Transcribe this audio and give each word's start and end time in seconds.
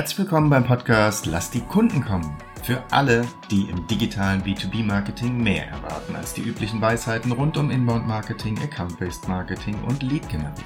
Herzlich 0.00 0.20
willkommen 0.20 0.48
beim 0.48 0.64
Podcast 0.64 1.26
Lass 1.26 1.50
die 1.50 1.60
Kunden 1.60 2.02
kommen. 2.02 2.34
Für 2.64 2.82
alle, 2.90 3.22
die 3.50 3.68
im 3.68 3.86
digitalen 3.86 4.40
B2B-Marketing 4.40 5.36
mehr 5.42 5.66
erwarten 5.66 6.16
als 6.16 6.32
die 6.32 6.40
üblichen 6.40 6.80
Weisheiten 6.80 7.32
rund 7.32 7.58
um 7.58 7.70
Inbound-Marketing, 7.70 8.58
Account-Based 8.60 9.28
Marketing 9.28 9.74
und 9.84 10.02
Lead-Generierung. 10.02 10.64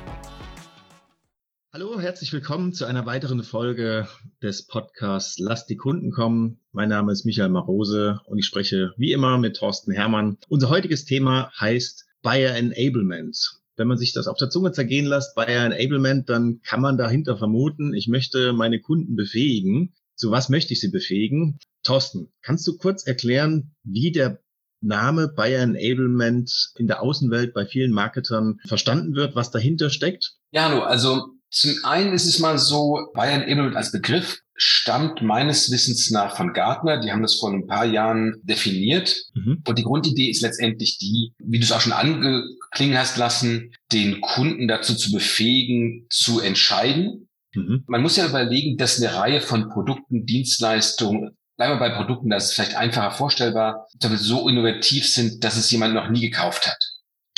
Hallo, 1.73 1.99
herzlich 1.99 2.33
willkommen 2.33 2.75
zu 2.75 2.85
einer 2.85 3.07
weiteren 3.07 3.43
Folge 3.43 4.07
des 4.41 4.69
Podcasts 4.69 5.41
Lass 5.41 5.67
die 5.67 5.79
Kunden 5.79 6.13
kommen. 6.13 6.61
Mein 6.71 6.91
Name 6.91 7.11
ist 7.11 7.25
Michael 7.25 7.49
Marose 7.49 8.21
und 8.27 8.39
ich 8.39 8.47
spreche 8.47 8.93
wie 8.99 9.11
immer 9.11 9.39
mit 9.39 9.57
Thorsten 9.57 9.91
Hermann. 9.91 10.39
Unser 10.49 10.69
heutiges 10.69 11.07
Thema 11.07 11.51
heißt 11.59 12.07
Buyer 12.23 12.55
Enablement 12.55 13.64
wenn 13.77 13.89
man 13.89 13.99
sich 13.99 14.13
das 14.13 14.27
auf 14.27 14.37
der 14.37 14.51
Zunge 14.51 14.73
zergehen 14.73 15.07
lässt 15.07 15.35
bei 15.35 15.45
Enablement, 15.45 16.29
dann 16.29 16.61
kann 16.63 16.81
man 16.81 16.97
dahinter 16.97 17.37
vermuten, 17.37 17.95
ich 17.95 18.09
möchte 18.09 18.53
meine 18.53 18.81
Kunden 18.81 19.17
befähigen. 19.17 19.95
Zu 20.17 20.31
was 20.31 20.49
möchte 20.49 20.73
ich 20.73 20.81
sie 20.81 20.91
befähigen? 20.91 21.59
Thorsten, 21.83 22.33
kannst 22.43 22.67
du 22.67 22.77
kurz 22.77 23.07
erklären, 23.07 23.75
wie 23.83 24.13
der 24.13 24.41
Name 24.81 25.29
Buyer 25.29 25.63
Enablement 25.63 26.73
in 26.77 26.87
der 26.87 27.03
Außenwelt 27.03 27.55
bei 27.55 27.67
vielen 27.67 27.93
Marketern 27.93 28.59
verstanden 28.67 29.15
wird, 29.15 29.35
was 29.35 29.51
dahinter 29.51 29.91
steckt? 29.91 30.35
Ja. 30.51 30.85
Also 30.85 31.31
zum 31.51 31.73
einen 31.85 32.13
ist 32.13 32.27
es 32.27 32.39
mal 32.39 32.59
so, 32.59 33.11
Buyer 33.15 33.43
Enablement 33.43 33.77
als 33.77 33.93
Begriff 33.93 34.44
stammt 34.57 35.23
meines 35.23 35.71
Wissens 35.71 36.11
nach 36.11 36.37
von 36.37 36.53
Gartner. 36.53 37.01
Die 37.01 37.11
haben 37.11 37.23
das 37.23 37.37
vor 37.37 37.53
ein 37.53 37.67
paar 37.67 37.85
Jahren 37.85 38.41
definiert. 38.43 39.17
Mhm. 39.35 39.63
Und 39.67 39.79
die 39.79 39.83
Grundidee 39.83 40.31
ist 40.31 40.43
letztendlich 40.43 40.99
die, 40.99 41.33
wie 41.39 41.59
du 41.59 41.65
es 41.65 41.73
auch 41.73 41.81
schon 41.81 41.93
angeklingen 41.93 42.99
hast 42.99 43.17
lassen, 43.17 43.73
den 43.93 44.21
Kunden 44.21 44.69
dazu 44.69 44.95
zu 44.95 45.13
befähigen, 45.13 46.07
zu 46.11 46.41
entscheiden. 46.41 47.29
Mhm. 47.55 47.85
Man 47.87 48.03
muss 48.03 48.17
ja 48.17 48.27
überlegen, 48.27 48.77
dass 48.77 49.03
eine 49.03 49.15
Reihe 49.15 49.41
von 49.41 49.69
Produkten, 49.69 50.25
Dienstleistungen, 50.25 51.37
bleiben 51.57 51.75
wir 51.75 51.89
bei 51.89 51.91
Produkten, 51.91 52.31
das 52.31 52.47
ist 52.47 52.55
vielleicht 52.55 52.77
einfacher 52.77 53.13
vorstellbar, 53.13 53.87
so 54.01 54.49
innovativ 54.49 55.09
sind, 55.09 55.45
dass 55.45 55.57
es 55.57 55.71
jemand 55.71 55.95
noch 55.95 56.11
nie 56.11 56.21
gekauft 56.21 56.67
hat. 56.67 56.79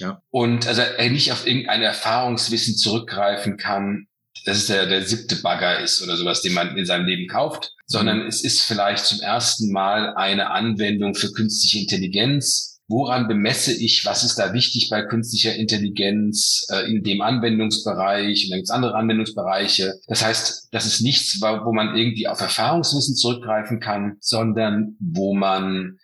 Ja. 0.00 0.20
Und 0.30 0.66
also 0.66 0.82
er 0.82 1.10
nicht 1.10 1.32
auf 1.32 1.46
irgendein 1.46 1.82
Erfahrungswissen 1.82 2.76
zurückgreifen 2.76 3.56
kann, 3.56 4.06
dass 4.46 4.58
es 4.58 4.66
der, 4.66 4.86
der 4.86 5.04
siebte 5.04 5.36
Bagger 5.36 5.80
ist 5.80 6.00
oder 6.02 6.16
sowas, 6.16 6.40
den 6.40 6.54
man 6.54 6.76
in 6.76 6.86
seinem 6.86 7.04
Leben 7.04 7.26
kauft, 7.26 7.72
sondern 7.84 8.20
mhm. 8.20 8.26
es 8.28 8.42
ist 8.42 8.62
vielleicht 8.62 9.04
zum 9.04 9.20
ersten 9.20 9.72
Mal 9.72 10.14
eine 10.14 10.50
Anwendung 10.50 11.14
für 11.14 11.32
künstliche 11.32 11.80
Intelligenz. 11.80 12.80
Woran 12.88 13.26
bemesse 13.26 13.74
ich, 13.74 14.06
was 14.06 14.22
ist 14.22 14.36
da 14.36 14.52
wichtig 14.52 14.88
bei 14.88 15.02
künstlicher 15.02 15.56
Intelligenz 15.56 16.64
äh, 16.70 16.88
in 16.88 17.02
dem 17.02 17.20
Anwendungsbereich 17.20 18.44
und 18.44 18.50
dann 18.50 18.58
gibt 18.58 18.68
es 18.68 18.74
andere 18.74 18.94
Anwendungsbereiche. 18.94 19.94
Das 20.06 20.24
heißt, 20.24 20.68
das 20.70 20.86
ist 20.86 21.00
nichts, 21.02 21.40
wo 21.40 21.72
man 21.72 21.96
irgendwie 21.96 22.28
auf 22.28 22.40
Erfahrungswissen 22.40 23.16
zurückgreifen 23.16 23.80
kann, 23.80 24.16
sondern 24.20 24.96
wo 25.00 25.34
man 25.34 25.98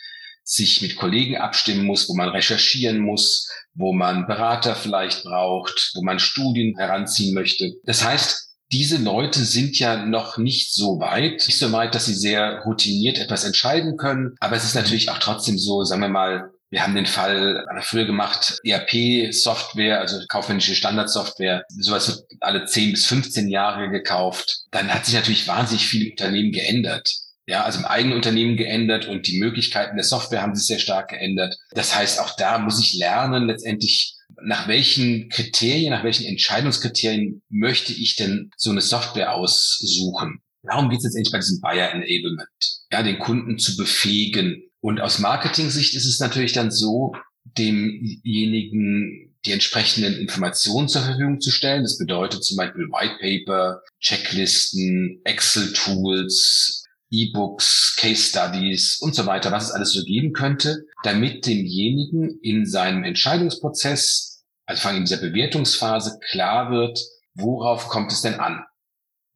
sich 0.45 0.83
mit 0.83 0.97
Kollegen 0.97 1.37
abstimmen 1.37 1.85
muss, 1.85 2.09
wo 2.09 2.15
man 2.15 2.29
recherchieren 2.29 2.98
muss, 2.98 3.48
wo 3.75 3.93
man 3.93 4.27
Berater 4.27 4.75
vielleicht 4.75 5.25
braucht, 5.25 5.93
wo 5.95 6.03
man 6.03 6.19
Studien 6.19 6.77
heranziehen 6.77 7.35
möchte. 7.35 7.73
Das 7.85 8.05
heißt, 8.05 8.51
diese 8.73 8.97
Leute 8.97 9.45
sind 9.45 9.79
ja 9.79 10.05
noch 10.05 10.39
nicht 10.39 10.73
so 10.73 10.98
weit, 10.98 11.45
nicht 11.47 11.59
so 11.59 11.73
weit, 11.73 11.95
dass 11.95 12.07
sie 12.07 12.15
sehr 12.15 12.63
routiniert 12.65 13.19
etwas 13.19 13.45
entscheiden 13.45 13.97
können. 13.97 14.35
Aber 14.41 14.57
es 14.57 14.65
ist 14.65 14.75
natürlich 14.75 15.11
auch 15.11 15.19
trotzdem 15.19 15.59
so, 15.59 15.85
sagen 15.85 16.01
wir 16.01 16.09
mal, 16.09 16.51
wir 16.70 16.83
haben 16.83 16.95
den 16.95 17.05
Fall 17.05 17.67
früher 17.83 18.07
gemacht, 18.07 18.59
ERP-Software, 18.65 20.01
also 20.01 20.19
kaufmännische 20.27 20.75
Standardsoftware, 20.75 21.65
sowas 21.69 22.09
wird 22.09 22.25
alle 22.41 22.65
10 22.65 22.93
bis 22.93 23.05
15 23.05 23.48
Jahre 23.51 23.91
gekauft. 23.91 24.63
Dann 24.70 24.93
hat 24.93 25.05
sich 25.05 25.15
natürlich 25.15 25.47
wahnsinnig 25.47 25.87
viel 25.87 26.11
Unternehmen 26.11 26.51
geändert 26.51 27.13
ja, 27.53 27.64
also 27.64 27.81
im 27.81 27.84
eigenen 27.84 28.17
Unternehmen 28.17 28.56
geändert 28.56 29.06
und 29.06 29.28
die 29.28 29.39
Möglichkeiten 29.39 29.96
der 29.96 30.07
Software 30.07 30.40
haben 30.40 30.55
sich 30.55 30.67
sehr 30.67 30.79
stark 30.79 31.11
geändert. 31.11 31.55
Das 31.73 31.95
heißt, 31.95 32.18
auch 32.18 32.35
da 32.36 32.58
muss 32.58 32.80
ich 32.80 32.95
lernen, 32.95 33.46
letztendlich 33.46 34.17
nach 34.42 34.68
welchen 34.68 35.29
Kriterien, 35.29 35.90
nach 35.90 36.02
welchen 36.02 36.24
Entscheidungskriterien 36.24 37.42
möchte 37.51 37.92
ich 37.92 38.17
denn 38.17 38.51
so 38.57 38.70
eine 38.70 38.80
Software 38.80 39.35
aussuchen? 39.35 40.40
Darum 40.63 40.89
geht 40.89 41.01
es 41.01 41.05
letztendlich 41.05 41.30
bei 41.30 41.40
diesem 41.40 41.61
Buyer 41.61 41.90
Enablement, 41.90 42.48
ja, 42.90 43.02
den 43.02 43.18
Kunden 43.18 43.58
zu 43.58 43.77
befähigen. 43.77 44.63
Und 44.80 45.02
aus 45.02 45.19
Marketing-Sicht 45.19 45.95
ist 45.95 46.07
es 46.07 46.20
natürlich 46.20 46.55
dann 46.55 46.70
so, 46.70 47.13
demjenigen 47.45 49.36
die 49.45 49.52
entsprechenden 49.52 50.14
Informationen 50.14 50.89
zur 50.89 51.02
Verfügung 51.02 51.39
zu 51.39 51.51
stellen. 51.51 51.83
Das 51.83 51.98
bedeutet 51.98 52.45
zum 52.45 52.57
Beispiel 52.57 52.89
White 52.89 53.19
Paper, 53.20 53.83
Checklisten, 54.01 55.20
Excel-Tools, 55.24 56.82
E-Books, 57.12 57.95
Case 57.96 58.30
Studies 58.30 58.98
und 59.00 59.14
so 59.14 59.27
weiter, 59.27 59.52
was 59.52 59.64
es 59.64 59.70
alles 59.70 59.92
so 59.92 60.02
geben 60.02 60.33
könnte, 60.33 60.86
damit 61.05 61.46
demjenigen 61.46 62.40
in 62.42 62.67
seinem 62.67 63.05
Entscheidungsprozess, 63.05 64.45
also 64.67 64.83
vor 64.83 64.90
allem 64.90 64.98
in 65.00 65.05
dieser 65.05 65.20
Bewertungsphase, 65.20 66.18
klar 66.30 66.72
wird, 66.72 66.98
worauf 67.34 67.89
kommt 67.89 68.11
es 68.12 68.22
denn 68.22 68.40
an? 68.40 68.64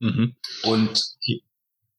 Mhm. 0.00 0.36
Und 0.62 1.04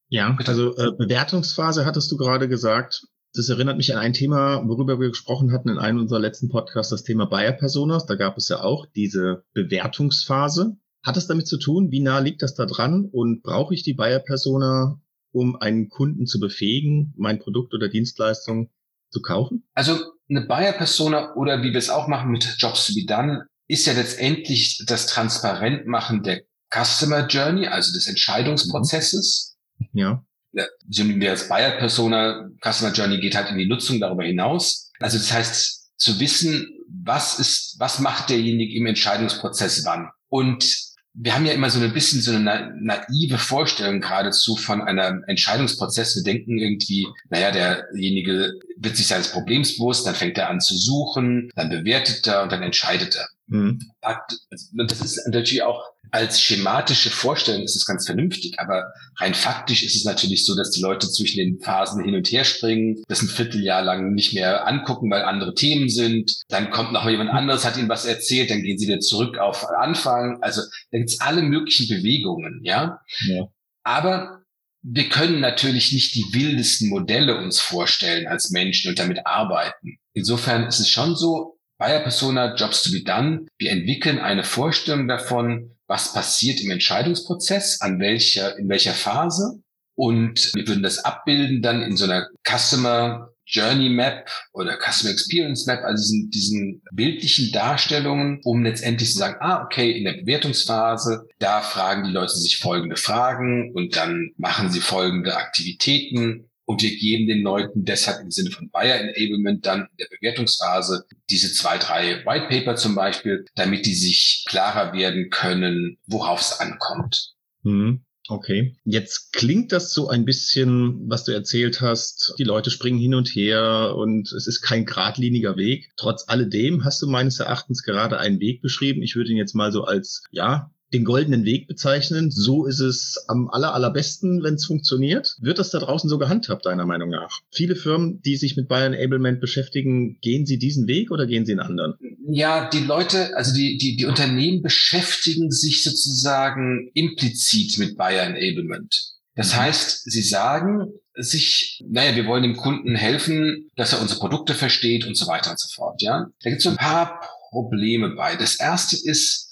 ja, 0.09 0.35
also 0.45 0.75
äh, 0.77 0.91
Bewertungsphase 0.97 1.85
hattest 1.85 2.11
du 2.11 2.17
gerade 2.17 2.47
gesagt. 2.47 3.05
Das 3.33 3.49
erinnert 3.49 3.77
mich 3.77 3.93
an 3.93 3.99
ein 3.99 4.13
Thema, 4.13 4.67
worüber 4.67 4.99
wir 4.99 5.09
gesprochen 5.09 5.51
hatten 5.51 5.69
in 5.69 5.77
einem 5.77 5.99
unserer 5.99 6.19
letzten 6.19 6.49
Podcasts, 6.49 6.89
das 6.89 7.03
Thema 7.03 7.25
Buyer 7.25 7.51
Personas. 7.51 8.05
Da 8.05 8.15
gab 8.15 8.37
es 8.37 8.49
ja 8.49 8.61
auch 8.61 8.87
diese 8.95 9.43
Bewertungsphase. 9.53 10.77
Hat 11.03 11.17
es 11.17 11.27
damit 11.27 11.47
zu 11.47 11.57
tun? 11.57 11.91
Wie 11.91 11.99
nah 11.99 12.19
liegt 12.19 12.41
das 12.41 12.55
da 12.55 12.65
dran? 12.65 13.07
Und 13.11 13.43
brauche 13.43 13.73
ich 13.73 13.83
die 13.83 13.93
Buyer 13.93 14.19
Persona 14.19 14.99
um 15.37 15.55
einen 15.55 15.89
Kunden 15.89 16.25
zu 16.25 16.39
befähigen, 16.39 17.13
mein 17.15 17.37
Produkt 17.37 17.71
oder 17.75 17.89
Dienstleistung 17.89 18.71
zu 19.11 19.21
kaufen? 19.21 19.67
Also 19.75 19.99
eine 20.29 20.41
Buyer-Persona 20.41 21.35
oder 21.35 21.61
wie 21.61 21.71
wir 21.71 21.77
es 21.77 21.91
auch 21.91 22.07
machen 22.07 22.31
mit 22.31 22.55
Jobs 22.57 22.87
to 22.87 22.93
be 22.95 23.05
done, 23.05 23.45
ist 23.67 23.85
ja 23.85 23.93
letztendlich 23.93 24.83
das 24.87 25.05
Transparentmachen 25.05 26.23
der 26.23 26.41
Customer 26.73 27.27
Journey, 27.27 27.67
also 27.67 27.93
des 27.93 28.07
Entscheidungsprozesses. 28.07 29.57
Ja. 29.93 30.25
ja 30.53 30.65
sind 30.89 31.19
wir 31.19 31.29
als 31.29 31.47
Buyer-Persona, 31.47 32.49
Customer 32.59 32.91
Journey 32.91 33.19
geht 33.19 33.35
halt 33.35 33.51
in 33.51 33.59
die 33.59 33.67
Nutzung 33.67 33.99
darüber 33.99 34.23
hinaus. 34.23 34.91
Also 34.99 35.19
das 35.19 35.31
heißt, 35.31 35.91
zu 35.97 36.19
wissen, 36.19 36.67
was 36.89 37.37
ist, 37.37 37.75
was 37.77 37.99
macht 37.99 38.31
derjenige 38.31 38.75
im 38.75 38.87
Entscheidungsprozess 38.87 39.85
wann? 39.85 40.09
Und 40.29 40.86
wir 41.19 41.33
haben 41.33 41.47
ja 41.47 41.53
immer 41.53 41.69
so 41.71 41.79
ein 41.79 41.93
bisschen 41.93 42.21
so 42.21 42.31
eine 42.31 42.75
naive 42.79 43.39
Vorstellung 43.39 44.01
geradezu 44.01 44.55
von 44.55 44.81
einem 44.81 45.23
Entscheidungsprozess. 45.25 46.15
Wir 46.15 46.23
denken 46.23 46.59
irgendwie, 46.59 47.07
naja, 47.29 47.49
derjenige 47.49 48.53
wird 48.77 48.95
sich 48.95 49.07
seines 49.07 49.31
Problems 49.31 49.77
bewusst, 49.77 50.05
dann 50.05 50.13
fängt 50.13 50.37
er 50.37 50.49
an 50.49 50.61
zu 50.61 50.77
suchen, 50.77 51.49
dann 51.55 51.69
bewertet 51.69 52.27
er 52.27 52.43
und 52.43 52.51
dann 52.51 52.61
entscheidet 52.61 53.15
er. 53.15 53.27
Mhm. 53.47 53.79
Das 54.01 55.01
ist 55.01 55.27
natürlich 55.27 55.63
auch 55.63 55.83
als 56.11 56.41
schematische 56.41 57.09
Vorstellung 57.09 57.63
ist 57.63 57.75
es 57.75 57.85
ganz 57.85 58.05
vernünftig, 58.05 58.59
aber 58.59 58.93
rein 59.17 59.33
faktisch 59.33 59.83
ist 59.83 59.95
es 59.95 60.05
natürlich 60.05 60.45
so, 60.45 60.55
dass 60.55 60.71
die 60.71 60.81
Leute 60.81 61.09
zwischen 61.09 61.37
den 61.37 61.59
Phasen 61.59 62.03
hin 62.03 62.15
und 62.15 62.27
her 62.31 62.43
springen, 62.43 63.03
das 63.07 63.21
ein 63.21 63.27
Vierteljahr 63.27 63.81
lang 63.81 64.13
nicht 64.13 64.33
mehr 64.33 64.67
angucken, 64.67 65.09
weil 65.11 65.23
andere 65.23 65.53
Themen 65.53 65.89
sind. 65.89 66.43
Dann 66.47 66.69
kommt 66.69 66.93
noch 66.93 67.03
mal 67.03 67.11
jemand 67.11 67.31
anderes, 67.31 67.65
hat 67.65 67.77
ihnen 67.77 67.89
was 67.89 68.05
erzählt, 68.05 68.49
dann 68.49 68.63
gehen 68.63 68.77
sie 68.77 68.87
wieder 68.87 68.99
zurück 68.99 69.37
auf 69.37 69.65
Anfang. 69.69 70.41
Also 70.41 70.61
da 70.91 70.97
gibt's 70.97 71.19
alle 71.19 71.41
möglichen 71.41 71.87
Bewegungen, 71.87 72.61
ja. 72.63 73.01
ja. 73.27 73.47
Aber 73.83 74.43
wir 74.81 75.09
können 75.09 75.41
natürlich 75.41 75.91
nicht 75.91 76.15
die 76.15 76.25
wildesten 76.31 76.89
Modelle 76.89 77.37
uns 77.37 77.59
vorstellen 77.59 78.27
als 78.27 78.51
Menschen 78.51 78.89
und 78.89 78.99
damit 78.99 79.25
arbeiten. 79.25 79.97
Insofern 80.13 80.65
ist 80.65 80.79
es 80.79 80.89
schon 80.89 81.15
so, 81.15 81.56
Buyer 81.77 81.99
Persona, 81.99 82.55
Jobs 82.55 82.83
to 82.83 82.91
be 82.91 83.03
done. 83.03 83.47
Wir 83.57 83.71
entwickeln 83.71 84.19
eine 84.19 84.43
Vorstellung 84.43 85.07
davon, 85.07 85.71
was 85.85 86.13
passiert 86.13 86.59
im 86.61 86.71
Entscheidungsprozess, 86.71 87.81
an 87.81 87.99
welcher, 87.99 88.57
in 88.57 88.67
welcher 88.67 88.93
Phase. 88.93 89.61
Und 89.95 90.51
wir 90.53 90.67
würden 90.67 90.83
das 90.83 90.99
abbilden 90.99 91.61
dann 91.61 91.81
in 91.81 91.95
so 91.95 92.05
einer 92.05 92.27
Customer 92.47 93.31
Journey 93.45 93.89
Map 93.89 94.29
oder 94.53 94.77
Customer 94.77 95.11
Experience 95.11 95.65
Map, 95.67 95.83
also 95.83 96.01
diesen, 96.01 96.29
diesen 96.29 96.81
bildlichen 96.91 97.51
Darstellungen, 97.51 98.41
um 98.43 98.63
letztendlich 98.63 99.13
zu 99.13 99.19
sagen, 99.19 99.37
ah, 99.39 99.63
okay, 99.63 99.91
in 99.91 100.03
der 100.03 100.13
Bewertungsphase, 100.13 101.27
da 101.39 101.61
fragen 101.61 102.03
die 102.03 102.11
Leute 102.11 102.33
sich 102.33 102.57
folgende 102.57 102.97
Fragen 102.97 103.71
und 103.73 103.95
dann 103.95 104.31
machen 104.37 104.69
sie 104.69 104.81
folgende 104.81 105.37
Aktivitäten 105.37 106.49
und 106.67 106.81
wir 106.81 106.95
geben 106.97 107.27
den 107.27 107.43
Leuten 107.43 107.85
deshalb 107.85 108.21
im 108.21 108.29
Sinne 108.29 108.51
von 108.51 108.69
Buyer 108.69 108.99
Enablement 108.99 109.65
dann 109.65 109.87
in 109.91 109.97
der 109.99 110.07
Bewertungsphase 110.11 111.05
diese 111.29 111.51
zwei, 111.53 111.77
drei 111.77 112.25
White 112.25 112.47
Paper 112.49 112.75
zum 112.75 112.93
Beispiel, 112.93 113.45
damit 113.55 113.85
die 113.85 113.95
sich 113.95 114.43
klarer 114.47 114.91
werden 114.91 115.29
können, 115.29 115.97
worauf 116.07 116.41
es 116.41 116.59
ankommt. 116.59 117.35
Mhm. 117.63 118.01
Okay. 118.29 118.75
Jetzt 118.83 119.31
klingt 119.31 119.71
das 119.71 119.93
so 119.93 120.09
ein 120.09 120.25
bisschen, 120.25 121.09
was 121.09 121.23
du 121.23 121.31
erzählt 121.31 121.79
hast. 121.79 122.35
Die 122.37 122.43
Leute 122.43 122.69
springen 122.69 122.99
hin 122.99 123.15
und 123.15 123.29
her 123.29 123.93
und 123.95 124.29
es 124.33 124.47
ist 124.47 124.61
kein 124.61 124.85
geradliniger 124.85 125.55
Weg. 125.55 125.89
Trotz 125.95 126.25
alledem 126.27 126.83
hast 126.83 127.01
du 127.01 127.07
meines 127.07 127.39
Erachtens 127.39 127.83
gerade 127.83 128.19
einen 128.19 128.41
Weg 128.41 128.61
beschrieben. 128.61 129.01
Ich 129.01 129.15
würde 129.15 129.31
ihn 129.31 129.37
jetzt 129.37 129.55
mal 129.55 129.71
so 129.71 129.85
als, 129.85 130.23
ja, 130.31 130.69
den 130.93 131.03
goldenen 131.03 131.43
Weg 131.43 131.67
bezeichnen. 131.67 132.31
So 132.31 132.65
ist 132.65 132.79
es 132.79 133.23
am 133.27 133.49
aller, 133.49 133.73
allerbesten, 133.73 134.43
wenn 134.43 134.55
es 134.55 134.65
funktioniert. 134.65 135.35
Wird 135.39 135.59
das 135.59 135.69
da 135.69 135.79
draußen 135.79 136.09
so 136.09 136.17
gehandhabt, 136.17 136.65
deiner 136.65 136.85
Meinung 136.85 137.09
nach? 137.09 137.41
Viele 137.51 137.75
Firmen, 137.75 138.21
die 138.21 138.37
sich 138.37 138.55
mit 138.55 138.67
Buyer 138.67 138.85
Enablement 138.85 139.41
beschäftigen, 139.41 140.17
gehen 140.21 140.45
sie 140.45 140.57
diesen 140.57 140.87
Weg 140.87 141.11
oder 141.11 141.27
gehen 141.27 141.45
sie 141.45 141.53
einen 141.53 141.61
anderen? 141.61 141.95
Ja, 142.29 142.69
die 142.69 142.83
Leute, 142.83 143.35
also 143.35 143.53
die, 143.53 143.77
die, 143.77 143.95
die 143.97 144.05
Unternehmen 144.05 144.61
beschäftigen 144.61 145.51
sich 145.51 145.83
sozusagen 145.83 146.89
implizit 146.93 147.77
mit 147.77 147.97
Buyer 147.97 148.23
Enablement. 148.23 149.13
Das 149.35 149.53
mhm. 149.53 149.57
heißt, 149.57 150.11
sie 150.11 150.21
sagen 150.21 150.87
sich, 151.15 151.83
naja, 151.87 152.15
wir 152.15 152.25
wollen 152.25 152.43
dem 152.43 152.57
Kunden 152.57 152.95
helfen, 152.95 153.69
dass 153.75 153.93
er 153.93 154.01
unsere 154.01 154.19
Produkte 154.19 154.53
versteht 154.53 155.05
und 155.05 155.17
so 155.17 155.27
weiter 155.27 155.51
und 155.51 155.59
so 155.59 155.67
fort. 155.73 156.01
Ja, 156.01 156.27
da 156.43 156.49
gibt 156.49 156.59
es 156.59 156.63
so 156.63 156.69
ein 156.69 156.77
paar 156.77 157.21
Probleme 157.49 158.09
bei. 158.09 158.35
Das 158.35 158.55
erste 158.55 158.95
ist, 158.95 159.46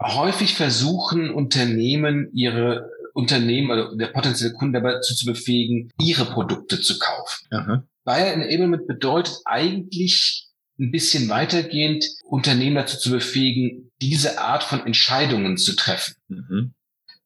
häufig 0.00 0.54
versuchen 0.54 1.30
Unternehmen 1.30 2.30
ihre 2.32 2.90
Unternehmen 3.12 3.70
oder 3.70 3.96
der 3.96 4.06
potenzielle 4.08 4.52
Kunde 4.54 4.80
dazu 4.80 5.14
zu 5.14 5.26
befähigen, 5.26 5.92
ihre 6.00 6.24
Produkte 6.24 6.80
zu 6.80 6.98
kaufen. 6.98 7.46
Aha. 7.50 7.84
Buyer 8.04 8.32
Enablement 8.32 8.86
bedeutet 8.86 9.34
eigentlich 9.44 10.46
ein 10.78 10.90
bisschen 10.90 11.28
weitergehend, 11.28 12.06
Unternehmen 12.24 12.76
dazu 12.76 12.98
zu 12.98 13.10
befähigen, 13.10 13.90
diese 14.00 14.40
Art 14.40 14.62
von 14.62 14.86
Entscheidungen 14.86 15.58
zu 15.58 15.76
treffen. 15.76 16.14
Mhm. 16.28 16.72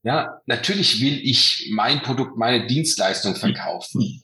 Ja, 0.03 0.41
natürlich 0.47 1.01
will 1.01 1.19
ich 1.23 1.71
mein 1.73 2.03
Produkt, 2.03 2.37
meine 2.37 2.67
Dienstleistung 2.67 3.37
verkaufen. 3.37 4.01
Mhm. 4.01 4.23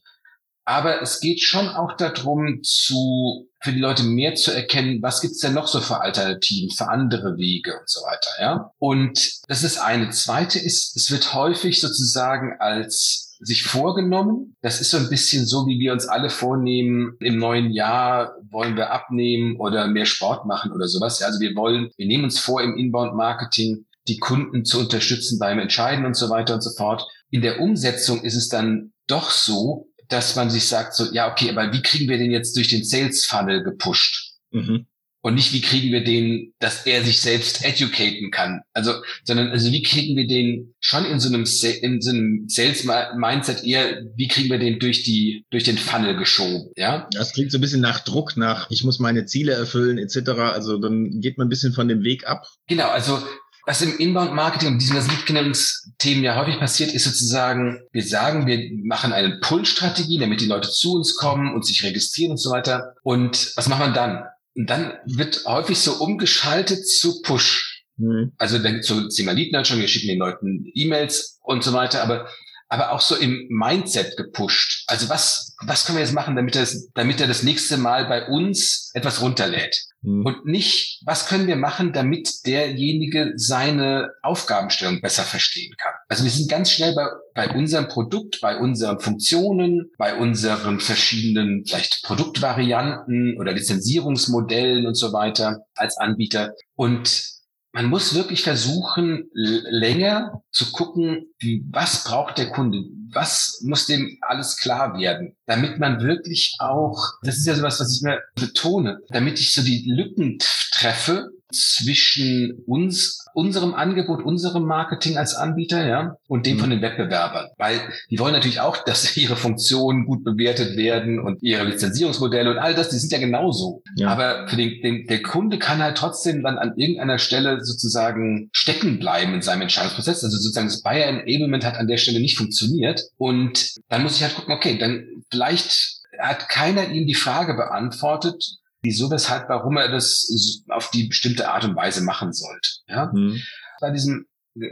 Aber 0.70 1.02
es 1.02 1.18
geht 1.18 1.40
schon 1.40 1.66
auch 1.68 1.96
darum, 1.96 2.60
zu, 2.62 3.48
für 3.60 3.72
die 3.72 3.80
Leute 3.80 4.04
mehr 4.04 4.36
zu 4.36 4.52
erkennen, 4.52 5.02
was 5.02 5.20
gibt's 5.20 5.40
denn 5.40 5.52
noch 5.52 5.66
so 5.66 5.80
für 5.80 6.00
Alternativen, 6.00 6.70
für 6.70 6.88
andere 6.88 7.36
Wege 7.38 7.72
und 7.72 7.90
so 7.90 8.02
weiter, 8.02 8.30
ja. 8.40 8.70
Und 8.78 9.32
das 9.48 9.64
ist 9.64 9.78
eine. 9.78 10.10
Zweite 10.10 10.60
ist, 10.60 10.94
es 10.94 11.10
wird 11.10 11.34
häufig 11.34 11.80
sozusagen 11.80 12.52
als 12.60 13.36
sich 13.40 13.64
vorgenommen. 13.64 14.54
Das 14.62 14.80
ist 14.80 14.92
so 14.92 14.98
ein 14.98 15.08
bisschen 15.08 15.44
so, 15.44 15.66
wie 15.66 15.80
wir 15.80 15.92
uns 15.92 16.06
alle 16.06 16.30
vornehmen, 16.30 17.16
im 17.18 17.38
neuen 17.38 17.72
Jahr 17.72 18.36
wollen 18.48 18.76
wir 18.76 18.92
abnehmen 18.92 19.56
oder 19.58 19.88
mehr 19.88 20.06
Sport 20.06 20.46
machen 20.46 20.70
oder 20.70 20.86
sowas. 20.86 21.20
Also 21.20 21.40
wir 21.40 21.56
wollen, 21.56 21.90
wir 21.96 22.06
nehmen 22.06 22.22
uns 22.22 22.38
vor, 22.38 22.62
im 22.62 22.76
Inbound-Marketing 22.76 23.86
die 24.06 24.18
Kunden 24.18 24.64
zu 24.64 24.78
unterstützen 24.78 25.40
beim 25.40 25.58
Entscheiden 25.58 26.06
und 26.06 26.14
so 26.14 26.30
weiter 26.30 26.54
und 26.54 26.62
so 26.62 26.70
fort. 26.70 27.08
In 27.30 27.42
der 27.42 27.60
Umsetzung 27.60 28.22
ist 28.22 28.36
es 28.36 28.48
dann 28.48 28.92
doch 29.08 29.30
so, 29.30 29.89
dass 30.10 30.36
man 30.36 30.50
sich 30.50 30.64
sagt, 30.64 30.94
so, 30.94 31.12
ja, 31.12 31.30
okay, 31.30 31.50
aber 31.50 31.72
wie 31.72 31.82
kriegen 31.82 32.08
wir 32.08 32.18
den 32.18 32.30
jetzt 32.30 32.56
durch 32.56 32.68
den 32.68 32.84
Sales 32.84 33.24
Funnel 33.24 33.62
gepusht? 33.62 34.34
Mhm. 34.50 34.86
Und 35.22 35.34
nicht, 35.34 35.52
wie 35.52 35.60
kriegen 35.60 35.92
wir 35.92 36.02
den, 36.02 36.54
dass 36.60 36.86
er 36.86 37.04
sich 37.04 37.20
selbst 37.20 37.62
educaten 37.62 38.30
kann. 38.30 38.62
Also, 38.72 38.94
sondern, 39.22 39.50
also, 39.50 39.70
wie 39.70 39.82
kriegen 39.82 40.16
wir 40.16 40.26
den 40.26 40.74
schon 40.80 41.04
in 41.04 41.20
so 41.20 41.28
einem, 41.28 41.44
in 41.82 42.00
so 42.00 42.10
einem 42.10 42.48
Sales 42.48 42.84
Mindset 42.84 43.62
eher, 43.62 44.00
wie 44.16 44.28
kriegen 44.28 44.48
wir 44.48 44.58
den 44.58 44.78
durch 44.78 45.02
die, 45.02 45.44
durch 45.50 45.64
den 45.64 45.76
Funnel 45.76 46.16
geschoben, 46.16 46.70
ja? 46.74 47.06
Das 47.12 47.34
klingt 47.34 47.52
so 47.52 47.58
ein 47.58 47.60
bisschen 47.60 47.82
nach 47.82 48.00
Druck, 48.00 48.38
nach, 48.38 48.70
ich 48.70 48.82
muss 48.82 48.98
meine 48.98 49.26
Ziele 49.26 49.52
erfüllen, 49.52 49.98
etc. 49.98 50.30
Also, 50.54 50.78
dann 50.78 51.20
geht 51.20 51.36
man 51.36 51.48
ein 51.48 51.50
bisschen 51.50 51.74
von 51.74 51.88
dem 51.88 52.02
Weg 52.02 52.26
ab. 52.26 52.46
Genau. 52.66 52.88
Also, 52.88 53.22
was 53.66 53.82
im 53.82 53.96
Inbound-Marketing 53.98 54.68
und 54.68 54.78
diesen 54.78 54.96
Lead-Themen 54.96 56.24
ja 56.24 56.36
häufig 56.36 56.58
passiert, 56.58 56.92
ist 56.92 57.04
sozusagen, 57.04 57.80
wir 57.92 58.02
sagen, 58.02 58.46
wir 58.46 58.70
machen 58.82 59.12
eine 59.12 59.38
Pull-Strategie, 59.40 60.18
damit 60.18 60.40
die 60.40 60.46
Leute 60.46 60.70
zu 60.70 60.94
uns 60.94 61.16
kommen 61.16 61.54
und 61.54 61.64
sich 61.66 61.84
registrieren 61.84 62.32
und 62.32 62.38
so 62.38 62.50
weiter. 62.50 62.94
Und 63.02 63.52
was 63.56 63.68
macht 63.68 63.80
man 63.80 63.94
dann? 63.94 64.24
Und 64.56 64.68
dann 64.68 64.94
wird 65.06 65.44
häufig 65.46 65.78
so 65.78 65.94
umgeschaltet 65.94 66.86
zu 66.88 67.22
Push. 67.22 67.84
Mhm. 67.96 68.32
Also 68.38 68.58
dann 68.58 68.82
so 68.82 69.08
Thema 69.08 69.32
Lead 69.32 69.66
schon, 69.66 69.80
wir 69.80 69.88
schicken 69.88 70.08
den 70.08 70.18
Leuten 70.18 70.64
E-Mails 70.74 71.38
und 71.42 71.62
so 71.62 71.72
weiter, 71.72 72.02
aber 72.02 72.28
aber 72.70 72.92
auch 72.92 73.00
so 73.00 73.16
im 73.16 73.46
Mindset 73.50 74.16
gepusht. 74.16 74.84
Also 74.86 75.08
was, 75.08 75.56
was 75.60 75.84
können 75.84 75.98
wir 75.98 76.04
jetzt 76.04 76.14
machen, 76.14 76.36
damit 76.36 76.54
er, 76.54 76.62
das, 76.62 76.88
damit 76.94 77.20
er 77.20 77.26
das 77.26 77.42
nächste 77.42 77.76
Mal 77.76 78.06
bei 78.06 78.28
uns 78.28 78.92
etwas 78.94 79.20
runterlädt? 79.20 79.76
Mhm. 80.02 80.24
Und 80.24 80.46
nicht, 80.46 81.02
was 81.04 81.26
können 81.26 81.48
wir 81.48 81.56
machen, 81.56 81.92
damit 81.92 82.46
derjenige 82.46 83.32
seine 83.34 84.10
Aufgabenstellung 84.22 85.00
besser 85.00 85.24
verstehen 85.24 85.74
kann. 85.76 85.92
Also 86.08 86.22
wir 86.22 86.30
sind 86.30 86.48
ganz 86.48 86.70
schnell 86.70 86.94
bei, 86.94 87.08
bei 87.34 87.54
unserem 87.54 87.88
Produkt, 87.88 88.40
bei 88.40 88.56
unseren 88.56 89.00
Funktionen, 89.00 89.90
bei 89.98 90.14
unseren 90.14 90.78
verschiedenen 90.78 91.64
vielleicht 91.66 92.04
Produktvarianten 92.04 93.36
oder 93.38 93.52
Lizenzierungsmodellen 93.52 94.86
und 94.86 94.94
so 94.94 95.12
weiter 95.12 95.64
als 95.74 95.98
Anbieter. 95.98 96.54
Und 96.76 97.39
man 97.72 97.86
muss 97.86 98.14
wirklich 98.14 98.42
versuchen, 98.42 99.30
länger 99.32 100.42
zu 100.50 100.72
gucken, 100.72 101.26
wie, 101.38 101.64
was 101.70 102.04
braucht 102.04 102.38
der 102.38 102.50
Kunde? 102.50 102.84
Was 103.12 103.60
muss 103.64 103.86
dem 103.86 104.18
alles 104.22 104.56
klar 104.56 104.98
werden? 104.98 105.36
Damit 105.46 105.78
man 105.78 106.00
wirklich 106.00 106.56
auch, 106.58 107.14
das 107.22 107.38
ist 107.38 107.46
ja 107.46 107.54
sowas, 107.54 107.80
was 107.80 107.96
ich 107.96 108.02
mir 108.02 108.20
betone, 108.34 109.00
damit 109.08 109.38
ich 109.40 109.52
so 109.52 109.62
die 109.62 109.84
Lücken 109.90 110.38
treffe 110.72 111.30
zwischen 111.52 112.62
uns, 112.66 113.24
unserem 113.34 113.74
Angebot, 113.74 114.22
unserem 114.22 114.64
Marketing 114.64 115.16
als 115.16 115.34
Anbieter, 115.34 115.86
ja, 115.86 116.16
und 116.26 116.46
dem 116.46 116.56
mhm. 116.56 116.60
von 116.60 116.70
den 116.70 116.82
Wettbewerbern. 116.82 117.48
Weil 117.56 117.80
die 118.10 118.18
wollen 118.18 118.32
natürlich 118.32 118.60
auch, 118.60 118.76
dass 118.84 119.16
ihre 119.16 119.36
Funktionen 119.36 120.06
gut 120.06 120.24
bewertet 120.24 120.76
werden 120.76 121.20
und 121.20 121.42
ihre 121.42 121.64
Lizenzierungsmodelle 121.64 122.50
und 122.50 122.58
all 122.58 122.74
das, 122.74 122.90
die 122.90 122.98
sind 122.98 123.12
ja 123.12 123.18
genauso. 123.18 123.82
Ja. 123.96 124.08
Aber 124.08 124.48
für 124.48 124.56
den, 124.56 124.80
den, 124.82 125.06
der 125.06 125.22
Kunde 125.22 125.58
kann 125.58 125.82
halt 125.82 125.96
trotzdem 125.96 126.42
dann 126.42 126.58
an 126.58 126.74
irgendeiner 126.76 127.18
Stelle 127.18 127.64
sozusagen 127.64 128.50
stecken 128.52 128.98
bleiben 128.98 129.34
in 129.34 129.42
seinem 129.42 129.62
Entscheidungsprozess. 129.62 130.24
Also 130.24 130.36
sozusagen 130.36 130.68
das 130.68 130.82
Buyer 130.82 131.06
Enablement 131.06 131.64
hat 131.64 131.76
an 131.76 131.86
der 131.86 131.96
Stelle 131.96 132.20
nicht 132.20 132.36
funktioniert. 132.36 133.02
Und 133.16 133.76
dann 133.88 134.02
muss 134.02 134.16
ich 134.16 134.22
halt 134.22 134.34
gucken, 134.34 134.54
okay, 134.54 134.78
dann 134.78 135.06
vielleicht 135.30 136.00
hat 136.18 136.48
keiner 136.48 136.88
ihm 136.90 137.06
die 137.06 137.14
Frage 137.14 137.54
beantwortet, 137.54 138.59
wieso, 138.82 139.10
weshalb, 139.10 139.48
warum 139.48 139.76
er 139.76 139.90
das 139.90 140.28
auf 140.68 140.90
die 140.90 141.08
bestimmte 141.08 141.48
Art 141.48 141.64
und 141.64 141.76
Weise 141.76 142.02
machen 142.02 142.32
sollte. 142.32 142.70
Ja? 142.88 143.10
Mhm. 143.12 143.40
Bei 143.80 143.90
diesem 143.90 144.26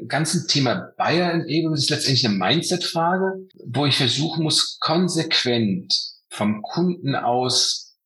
ganzen 0.09 0.49
Thema 0.49 0.93
Buyer 0.97 1.31
Enablement 1.31 1.79
ist 1.79 1.91
letztendlich 1.91 2.27
eine 2.27 2.35
Mindset-Frage, 2.35 3.47
wo 3.67 3.87
ich 3.87 3.97
versuchen 3.97 4.43
muss, 4.43 4.79
konsequent 4.81 5.95
vom 6.31 6.63
Kunden 6.63 7.15
aus, 7.15 7.97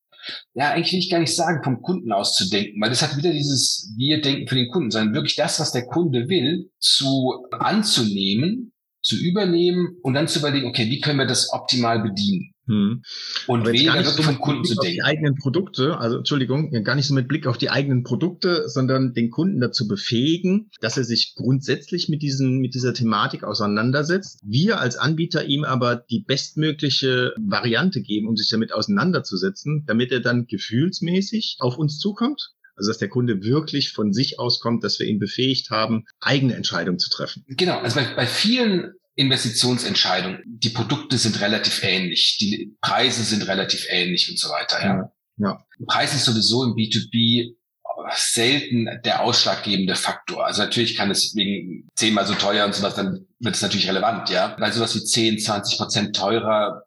ja, 0.55 0.71
eigentlich 0.71 0.93
will 0.93 0.99
ich 1.01 1.11
gar 1.11 1.19
nicht 1.19 1.35
sagen, 1.35 1.65
vom 1.65 1.83
Kunden 1.83 2.13
aus 2.13 2.35
zu 2.35 2.49
denken, 2.49 2.81
weil 2.81 2.91
das 2.91 3.03
hat 3.03 3.17
wieder 3.17 3.33
dieses 3.33 3.93
Wir 3.97 4.21
denken 4.21 4.47
für 4.47 4.55
den 4.55 4.71
Kunden, 4.71 4.91
sondern 4.91 5.15
wirklich 5.15 5.35
das, 5.35 5.59
was 5.59 5.73
der 5.73 5.87
Kunde 5.87 6.29
will, 6.29 6.71
zu 6.79 7.47
anzunehmen, 7.51 8.72
zu 9.03 9.17
übernehmen 9.17 9.97
und 10.03 10.15
dann 10.15 10.29
zu 10.29 10.39
überlegen, 10.39 10.67
okay, 10.67 10.89
wie 10.91 11.01
können 11.01 11.19
wir 11.19 11.27
das 11.27 11.53
optimal 11.53 12.03
bedienen? 12.03 12.53
Hm. 12.67 13.03
Und 13.49 13.67
weniger 13.67 13.95
wirklich 13.95 14.15
so 14.15 14.23
vom 14.23 14.39
Kunden 14.39 14.65
zu 14.65 14.77
denken. 14.77 14.95
Die 14.95 15.03
eigenen 15.03 15.35
Produkte, 15.35 15.99
also 15.99 16.19
Entschuldigung, 16.19 16.71
gar 16.85 16.95
nicht 16.95 17.07
so 17.07 17.15
mit 17.15 17.27
Blick 17.27 17.49
auf 17.49 17.59
die 17.59 17.71
eigenen 17.71 18.05
Produkte, 18.05 18.69
sondern 18.69 19.15
den 19.15 19.31
Kunden 19.31 19.61
dazu 19.61 19.89
befähigen, 19.89 20.71
dass 20.81 20.97
er 20.97 21.03
sich 21.03 21.35
grundsätzlich 21.35 22.09
mit 22.09 22.23
diesen, 22.23 22.59
mit 22.59 22.75
dieser 22.75 22.95
Thematik 22.95 23.43
auseinandersetzt. 23.43 24.39
Wir 24.45 24.79
als 24.79 24.97
Anbieter 24.97 25.45
ihm 25.45 25.65
aber 25.65 25.97
die 25.97 26.21
bestmögliche 26.21 27.35
Variante 27.45 28.01
geben, 28.01 28.29
um 28.29 28.37
sich 28.37 28.49
damit 28.49 28.73
auseinanderzusetzen, 28.73 29.85
damit 29.87 30.13
er 30.13 30.21
dann 30.21 30.47
gefühlsmäßig 30.47 31.57
auf 31.59 31.77
uns 31.77 31.99
zukommt. 31.99 32.53
Also 32.83 32.91
dass 32.91 32.99
der 32.99 33.09
Kunde 33.09 33.45
wirklich 33.45 33.93
von 33.93 34.13
sich 34.13 34.41
aus 34.41 34.59
kommt, 34.59 34.83
dass 34.83 34.99
wir 34.99 35.07
ihn 35.07 35.21
befähigt 35.21 35.71
haben, 35.71 36.05
eigene 36.21 36.57
Entscheidungen 36.57 36.99
zu 36.99 37.11
treffen. 37.11 37.45
Genau, 37.47 37.79
also 37.79 38.01
bei, 38.01 38.13
bei 38.17 38.27
vielen 38.27 38.95
Investitionsentscheidung. 39.15 40.39
Die 40.45 40.71
Produkte 40.71 41.17
sind 41.17 41.41
relativ 41.41 41.85
ähnlich, 41.85 42.39
die 42.41 42.77
Preise 42.81 43.23
sind 43.23 43.47
relativ 43.47 43.87
ähnlich 43.89 44.29
und 44.29 44.37
so 44.37 44.49
weiter. 44.49 44.83
Ja. 44.83 45.13
ja. 45.37 45.65
Preis 45.87 46.13
ist 46.13 46.25
sowieso 46.25 46.65
im 46.65 46.73
B2B 46.73 47.55
selten 48.17 48.89
der 49.05 49.23
ausschlaggebende 49.23 49.95
Faktor. 49.95 50.45
Also 50.45 50.63
natürlich 50.63 50.97
kann 50.97 51.13
es 51.13 51.37
wegen 51.37 51.87
zehnmal 51.95 52.27
so 52.27 52.35
teuer 52.35 52.67
und 52.67 52.75
sowas, 52.75 52.97
dann 52.97 53.27
wird 53.39 53.55
es 53.55 53.63
natürlich 53.63 53.89
relevant, 53.89 54.29
ja. 54.29 54.57
Weil 54.59 54.73
sowas 54.73 54.97
wie 54.97 55.05
10, 55.05 55.39
20 55.39 55.79
Prozent 55.79 56.17
teurer 56.17 56.83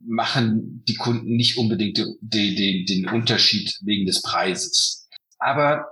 machen 0.00 0.84
die 0.86 0.96
Kunden 0.96 1.36
nicht 1.36 1.56
unbedingt 1.56 1.96
den, 1.96 2.16
den, 2.20 2.84
den 2.84 3.08
Unterschied 3.08 3.78
wegen 3.80 4.04
des 4.04 4.20
Preises. 4.20 5.07
Aber 5.38 5.86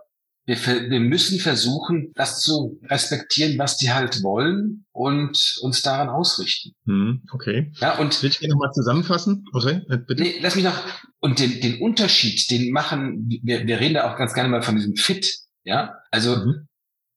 wir, 0.47 0.57
wir 0.57 1.01
müssen 1.01 1.41
versuchen, 1.41 2.13
das 2.15 2.41
zu 2.41 2.81
respektieren, 2.85 3.59
was 3.59 3.77
die 3.79 3.93
halt 3.93 4.23
wollen 4.23 4.87
und 4.93 5.59
uns 5.61 5.83
daran 5.83 6.09
ausrichten. 6.09 6.73
Hm, 6.87 7.23
okay. 7.33 7.73
Ja, 7.81 7.99
und 7.99 8.23
will 8.23 8.31
ich 8.31 8.41
nochmal 8.49 8.71
zusammenfassen? 8.73 9.45
Okay, 9.53 9.83
bitte. 10.07 10.23
Nee, 10.23 10.37
lass 10.41 10.55
mich 10.55 10.65
noch. 10.65 10.81
Und 11.19 11.41
den, 11.41 11.61
den 11.61 11.81
Unterschied, 11.81 12.49
den 12.51 12.71
machen, 12.71 13.29
wir, 13.43 13.67
wir 13.67 13.81
reden 13.81 13.95
da 13.95 14.13
auch 14.13 14.17
ganz 14.17 14.35
gerne 14.35 14.49
mal 14.49 14.63
von 14.63 14.77
diesem 14.77 14.95
Fit. 14.95 15.41
Ja, 15.65 15.97
also 16.13 16.37
mhm. 16.37 16.69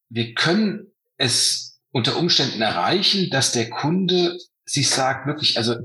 wir 0.10 0.34
können 0.34 0.88
es 1.18 1.80
unter 1.92 2.18
Umständen 2.18 2.62
erreichen, 2.62 3.30
dass 3.30 3.52
der 3.52 3.70
Kunde 3.70 4.38
sich 4.66 4.90
sagt, 4.90 5.28
wirklich, 5.28 5.58
also 5.58 5.76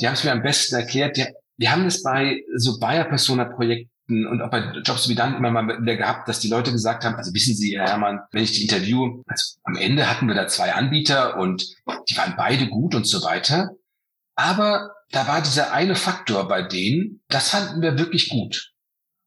die 0.00 0.06
haben 0.06 0.14
es 0.14 0.24
mir 0.24 0.32
am 0.32 0.42
besten 0.42 0.76
erklärt, 0.76 1.16
der, 1.16 1.32
wir 1.56 1.72
haben 1.72 1.86
es 1.86 2.02
bei 2.02 2.42
so 2.56 2.78
Bayer 2.78 3.04
Persona 3.04 3.44
Projekt 3.44 3.91
und 4.08 4.42
auch 4.42 4.50
bei 4.50 4.72
Jobs 4.84 5.08
wie 5.08 5.14
dann 5.14 5.36
immer 5.36 5.50
mal 5.50 5.80
wieder 5.80 5.96
gehabt, 5.96 6.28
dass 6.28 6.40
die 6.40 6.48
Leute 6.48 6.72
gesagt 6.72 7.04
haben, 7.04 7.16
also 7.16 7.32
wissen 7.34 7.54
Sie, 7.54 7.78
Herr 7.78 7.88
Hermann, 7.88 8.20
wenn 8.32 8.42
ich 8.42 8.52
die 8.52 8.62
interview, 8.62 9.22
also 9.26 9.56
am 9.64 9.76
Ende 9.76 10.10
hatten 10.10 10.26
wir 10.26 10.34
da 10.34 10.48
zwei 10.48 10.72
Anbieter 10.72 11.38
und 11.38 11.64
die 12.08 12.16
waren 12.16 12.34
beide 12.36 12.68
gut 12.68 12.94
und 12.94 13.06
so 13.06 13.22
weiter. 13.22 13.70
Aber 14.34 14.90
da 15.10 15.28
war 15.28 15.42
dieser 15.42 15.72
eine 15.72 15.94
Faktor 15.94 16.48
bei 16.48 16.62
denen, 16.62 17.22
das 17.28 17.50
fanden 17.50 17.82
wir 17.82 17.98
wirklich 17.98 18.28
gut. 18.28 18.72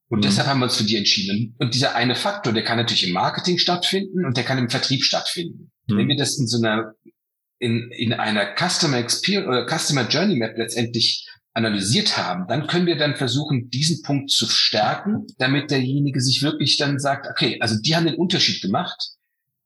Und 0.08 0.18
mhm. 0.18 0.22
deshalb 0.22 0.48
haben 0.48 0.60
wir 0.60 0.64
uns 0.64 0.76
für 0.76 0.84
die 0.84 0.96
entschieden. 0.96 1.54
Und 1.58 1.74
dieser 1.74 1.94
eine 1.94 2.14
Faktor, 2.14 2.52
der 2.52 2.64
kann 2.64 2.76
natürlich 2.76 3.06
im 3.06 3.12
Marketing 3.12 3.58
stattfinden 3.58 4.24
und 4.24 4.36
der 4.36 4.44
kann 4.44 4.58
im 4.58 4.70
Vertrieb 4.70 5.02
stattfinden. 5.04 5.72
Mhm. 5.86 5.96
Wenn 5.96 6.08
wir 6.08 6.16
das 6.16 6.38
in 6.38 6.46
so 6.46 6.58
einer, 6.58 6.94
in, 7.58 7.90
in 7.92 8.12
einer 8.12 8.54
Customer 8.56 8.98
Experience 8.98 9.48
oder 9.48 9.66
Customer 9.66 10.06
Journey 10.08 10.36
Map 10.36 10.56
letztendlich 10.56 11.26
analysiert 11.56 12.18
haben, 12.18 12.46
dann 12.48 12.66
können 12.66 12.86
wir 12.86 12.98
dann 12.98 13.16
versuchen, 13.16 13.70
diesen 13.70 14.02
Punkt 14.02 14.30
zu 14.30 14.46
stärken, 14.46 15.26
damit 15.38 15.70
derjenige 15.70 16.20
sich 16.20 16.42
wirklich 16.42 16.76
dann 16.76 16.98
sagt, 16.98 17.28
okay, 17.30 17.58
also 17.60 17.76
die 17.80 17.96
haben 17.96 18.04
den 18.04 18.16
Unterschied 18.16 18.60
gemacht, 18.60 19.12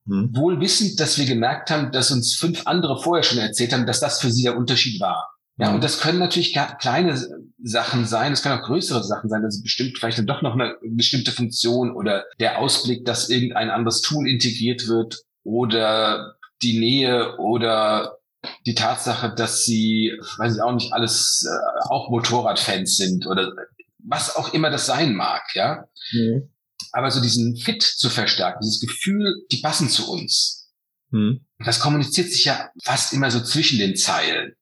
hm. 0.07 0.31
wohl 0.33 0.61
wissend, 0.61 1.01
dass 1.01 1.19
wir 1.19 1.27
gemerkt 1.27 1.71
haben, 1.71 1.91
dass 1.91 2.13
uns 2.13 2.35
fünf 2.35 2.67
andere 2.67 3.03
vorher 3.03 3.25
schon 3.25 3.39
erzählt 3.39 3.73
haben, 3.73 3.87
dass 3.87 3.99
das 3.99 4.21
für 4.21 4.31
sie 4.31 4.45
der 4.45 4.57
Unterschied 4.57 5.01
war. 5.01 5.31
Ja, 5.59 5.69
hm. 5.69 5.75
und 5.75 5.85
das 5.85 6.01
können 6.01 6.21
natürlich 6.21 6.57
kleine 6.79 7.21
Sachen 7.61 8.07
sein, 8.07 8.33
es 8.33 8.43
können 8.43 8.61
auch 8.61 8.67
größere 8.67 9.03
Sachen 9.03 9.29
sein, 9.29 9.45
also 9.45 9.61
bestimmt 9.61 9.99
vielleicht 9.99 10.19
dann 10.19 10.27
doch 10.27 10.43
noch 10.43 10.55
eine 10.55 10.77
bestimmte 10.83 11.33
Funktion 11.33 11.91
oder 11.91 12.25
der 12.39 12.61
Ausblick, 12.61 13.05
dass 13.05 13.31
irgendein 13.31 13.69
anderes 13.69 14.01
Tool 14.01 14.29
integriert 14.29 14.87
wird 14.87 15.23
oder 15.43 16.37
die 16.63 16.79
Nähe 16.79 17.37
oder 17.39 18.20
die 18.67 18.75
Tatsache, 18.75 19.35
dass 19.35 19.65
sie, 19.65 20.13
weiß 20.39 20.57
ich 20.57 20.63
auch 20.63 20.73
nicht, 20.73 20.93
alles 20.93 21.47
äh, 21.47 21.89
auch 21.89 22.11
Motorradfans 22.11 22.97
sind 22.97 23.27
oder 23.27 23.53
was 23.99 24.35
auch 24.37 24.53
immer 24.55 24.71
das 24.71 24.87
sein 24.87 25.15
mag, 25.15 25.43
ja. 25.55 25.85
Mhm. 26.13 26.51
Aber 26.93 27.11
so 27.11 27.21
diesen 27.21 27.57
Fit 27.57 27.83
zu 27.83 28.09
verstärken, 28.09 28.61
dieses 28.63 28.81
Gefühl, 28.81 29.45
die 29.53 29.61
passen 29.61 29.89
zu 29.89 30.11
uns. 30.11 30.71
Mhm. 31.11 31.45
Das 31.65 31.81
kommuniziert 31.81 32.31
sich 32.31 32.45
ja 32.45 32.71
fast 32.83 33.13
immer 33.13 33.31
so 33.31 33.41
zwischen 33.41 33.79
den 33.79 33.97
Zeilen. 33.97 34.55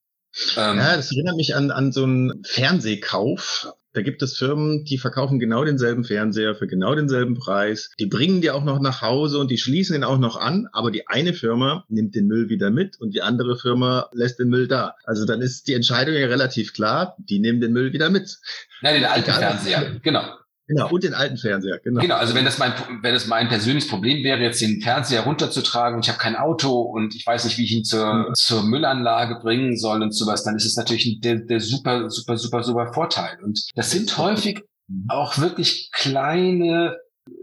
Ähm, 0.57 0.79
ja, 0.79 0.97
das 0.97 1.11
erinnert 1.13 1.37
mich 1.37 1.55
an, 1.55 1.71
an 1.71 1.93
so 1.93 2.05
einen 2.05 2.43
Fernsehkauf. 2.45 3.73
Da 3.93 4.03
gibt 4.03 4.23
es 4.23 4.37
Firmen, 4.37 4.85
die 4.85 4.99
verkaufen 4.99 5.39
genau 5.39 5.65
denselben 5.65 6.05
Fernseher 6.05 6.55
für 6.55 6.67
genau 6.67 6.95
denselben 6.95 7.35
Preis. 7.35 7.91
Die 7.99 8.07
bringen 8.07 8.41
die 8.41 8.51
auch 8.51 8.65
noch 8.65 8.81
nach 8.81 9.03
Hause 9.03 9.39
und 9.39 9.51
die 9.51 9.59
schließen 9.59 9.97
ihn 9.97 10.05
auch 10.05 10.19
noch 10.19 10.37
an. 10.37 10.69
Aber 10.73 10.91
die 10.91 11.09
eine 11.09 11.33
Firma 11.33 11.85
nimmt 11.89 12.15
den 12.15 12.27
Müll 12.27 12.49
wieder 12.49 12.71
mit 12.71 13.01
und 13.01 13.15
die 13.15 13.23
andere 13.23 13.59
Firma 13.59 14.09
lässt 14.13 14.39
den 14.39 14.49
Müll 14.49 14.69
da. 14.69 14.95
Also 15.05 15.25
dann 15.25 15.41
ist 15.41 15.69
die 15.69 15.75
Entscheidung 15.75 16.15
ja 16.15 16.27
relativ 16.27 16.73
klar. 16.75 17.17
Die 17.19 17.39
nehmen 17.39 17.61
den 17.61 17.73
Müll 17.73 17.93
wieder 17.93 18.11
mit. 18.11 18.39
Nein, 18.83 18.95
den 18.95 19.05
alten. 19.05 19.31
Fernseher. 19.31 20.01
Genau. 20.03 20.23
Genau, 20.69 20.91
und 20.91 21.03
den 21.03 21.15
alten 21.15 21.39
Fernseher, 21.39 21.81
genau. 21.83 22.03
Genau, 22.03 22.17
also 22.17 22.35
wenn 22.35 22.45
das 22.45 22.59
mein, 22.59 22.75
wenn 23.01 23.15
das 23.15 23.27
mein 23.27 23.49
persönliches 23.49 23.89
Problem 23.89 24.23
wäre, 24.23 24.41
jetzt 24.41 24.61
den 24.61 24.83
Fernseher 24.83 25.23
runterzutragen 25.23 25.97
und 25.97 26.05
ich 26.05 26.11
habe 26.11 26.19
kein 26.19 26.37
Auto 26.37 26.83
und 26.83 27.15
ich 27.15 27.27
weiß 27.27 27.47
nicht, 27.47 27.57
wie 27.57 27.65
ich 27.65 27.73
ihn 27.73 27.85
zur, 27.85 28.13
mhm. 28.13 28.35
zur 28.35 28.63
Müllanlage 28.63 29.41
bringen 29.41 29.79
soll 29.79 30.03
und 30.03 30.15
sowas, 30.15 30.45
dann 30.45 30.57
ist 30.57 30.67
es 30.67 30.77
natürlich 30.77 31.21
der, 31.21 31.37
der 31.37 31.61
super, 31.61 32.11
super, 32.11 32.37
super, 32.37 32.63
super 32.63 32.93
Vorteil. 32.93 33.39
Und 33.43 33.67
das 33.77 33.91
sind 33.91 34.19
häufig 34.19 34.63
auch 35.09 35.39
wirklich 35.39 35.91
kleine 35.93 36.97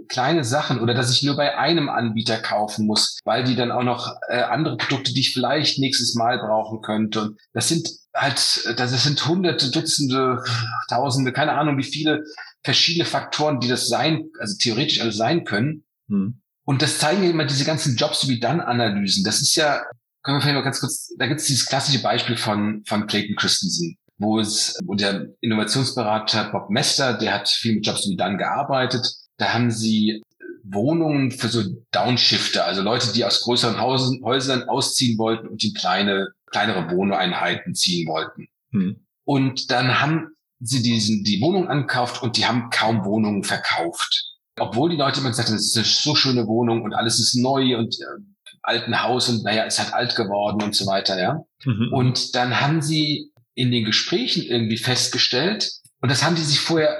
kleine 0.08 0.44
Sachen 0.44 0.80
oder 0.80 0.94
dass 0.94 1.12
ich 1.12 1.24
nur 1.24 1.36
bei 1.36 1.58
einem 1.58 1.90
Anbieter 1.90 2.38
kaufen 2.38 2.86
muss, 2.86 3.20
weil 3.24 3.44
die 3.44 3.56
dann 3.56 3.72
auch 3.72 3.84
noch 3.84 4.16
äh, 4.30 4.42
andere 4.42 4.78
Produkte, 4.78 5.14
die 5.14 5.22
ich 5.22 5.34
vielleicht 5.34 5.80
nächstes 5.80 6.16
Mal 6.16 6.40
brauchen 6.40 6.82
könnte. 6.82 7.22
Und 7.22 7.40
das 7.54 7.68
sind 7.68 7.90
halt, 8.16 8.74
das 8.78 9.04
sind 9.04 9.26
hunderte, 9.28 9.72
Dutzende, 9.72 10.44
Tausende, 10.90 11.34
keine 11.34 11.54
Ahnung, 11.54 11.78
wie 11.78 11.84
viele 11.84 12.24
verschiedene 12.64 13.06
Faktoren, 13.06 13.60
die 13.60 13.68
das 13.68 13.88
sein, 13.88 14.26
also 14.40 14.56
theoretisch 14.58 15.02
alles 15.02 15.18
sein 15.18 15.44
können. 15.44 15.84
Hm. 16.10 16.42
Und 16.66 16.82
das 16.82 16.98
zeigen 16.98 17.24
ja 17.24 17.30
immer 17.30 17.46
diese 17.46 17.64
ganzen 17.64 17.96
Jobs 17.96 18.28
wie 18.28 18.40
dann 18.40 18.60
Analysen. 18.60 19.24
Das 19.24 19.42
ist 19.42 19.56
ja, 19.56 19.84
können 20.24 20.38
wir 20.38 20.42
vielleicht 20.42 20.56
mal 20.56 20.64
ganz 20.64 20.80
kurz, 20.80 21.14
da 21.18 21.28
gibt 21.28 21.40
es 21.40 21.48
dieses 21.48 21.68
klassische 21.68 22.02
Beispiel 22.02 22.38
von, 22.38 22.84
von 22.88 23.06
Clayton 23.06 23.36
Christensen, 23.36 23.98
wo 24.18 24.40
es, 24.40 24.76
wo 24.86 24.96
der 24.96 25.28
Innovationsberater 25.42 26.52
Bob 26.52 26.72
Mester, 26.72 27.14
der 27.14 27.34
hat 27.34 27.48
viel 27.48 27.76
mit 27.76 27.86
Jobs 27.86 28.08
wie 28.10 28.16
dann 28.16 28.40
gearbeitet. 28.40 29.06
Da 29.38 29.54
haben 29.54 29.72
sie 29.72 30.22
Wohnungen 30.64 31.32
für 31.32 31.48
so 31.48 31.62
Downshifter, 31.92 32.66
also 32.66 32.82
Leute, 32.82 33.14
die 33.14 33.24
aus 33.24 33.42
größeren 33.42 33.80
Hausen, 33.80 34.24
Häusern 34.24 34.68
ausziehen 34.68 35.18
wollten 35.18 35.48
und 35.48 35.64
in 35.64 35.74
kleine, 35.74 36.30
kleinere 36.48 36.90
Wohneinheiten 36.92 37.76
ziehen 37.76 38.08
wollten. 38.08 38.48
Hm. 38.72 39.06
Und 39.24 39.72
dann 39.72 40.02
haben 40.02 40.30
sie 40.60 40.82
diesen, 40.82 41.24
die 41.24 41.42
Wohnung 41.42 41.68
ankauft 41.68 42.24
und 42.24 42.38
die 42.38 42.46
haben 42.46 42.70
kaum 42.72 43.06
Wohnungen 43.06 43.44
verkauft. 43.44 44.34
Obwohl 44.58 44.90
die 44.90 44.96
Leute 44.96 45.20
immer 45.20 45.30
gesagt 45.30 45.50
haben, 45.50 45.56
es 45.56 45.68
ist 45.68 45.78
eine 45.78 45.86
so 45.86 46.16
schöne 46.16 46.48
Wohnung 46.48 46.84
und 46.84 46.94
alles 46.94 47.20
ist 47.20 47.36
neu 47.36 47.78
und 47.78 47.94
äh, 47.96 48.22
alten 48.64 49.04
Haus 49.04 49.30
und 49.30 49.44
naja, 49.44 49.64
ist 49.64 49.80
halt 49.80 49.94
alt 49.94 50.16
geworden 50.16 50.64
und 50.64 50.76
so 50.76 50.88
weiter, 50.88 51.20
ja. 51.20 51.44
Mhm. 51.66 51.94
Und 51.94 52.36
dann 52.36 52.62
haben 52.62 52.82
sie 52.82 53.32
in 53.54 53.72
den 53.72 53.86
Gesprächen 53.86 54.44
irgendwie 54.44 54.78
festgestellt, 54.78 55.72
und 56.02 56.12
das 56.12 56.24
haben 56.24 56.36
die 56.36 56.44
sich 56.44 56.60
vorher, 56.60 56.96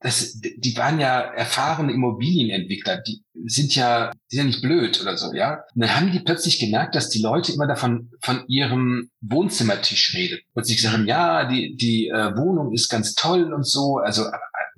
das, 0.00 0.40
die 0.40 0.76
waren 0.76 0.98
ja 0.98 1.20
erfahrene 1.20 1.92
Immobilienentwickler, 1.92 3.02
die 3.02 3.22
sind 3.46 3.74
ja, 3.74 4.12
die 4.30 4.36
sind 4.36 4.44
ja 4.44 4.44
nicht 4.44 4.62
blöd 4.62 5.00
oder 5.02 5.18
so, 5.18 5.34
ja. 5.34 5.62
Und 5.74 5.82
dann 5.82 5.94
haben 5.94 6.10
die 6.10 6.20
plötzlich 6.20 6.58
gemerkt, 6.58 6.94
dass 6.94 7.10
die 7.10 7.20
Leute 7.20 7.52
immer 7.52 7.66
davon 7.66 8.10
von 8.22 8.44
ihrem 8.48 9.10
Wohnzimmertisch 9.20 10.14
reden 10.14 10.38
und 10.54 10.66
sich 10.66 10.80
sagen, 10.80 11.06
ja, 11.06 11.44
die 11.44 11.76
die 11.76 12.08
äh, 12.08 12.34
Wohnung 12.36 12.72
ist 12.72 12.88
ganz 12.88 13.14
toll 13.14 13.52
und 13.52 13.66
so. 13.66 13.98
Also 13.98 14.24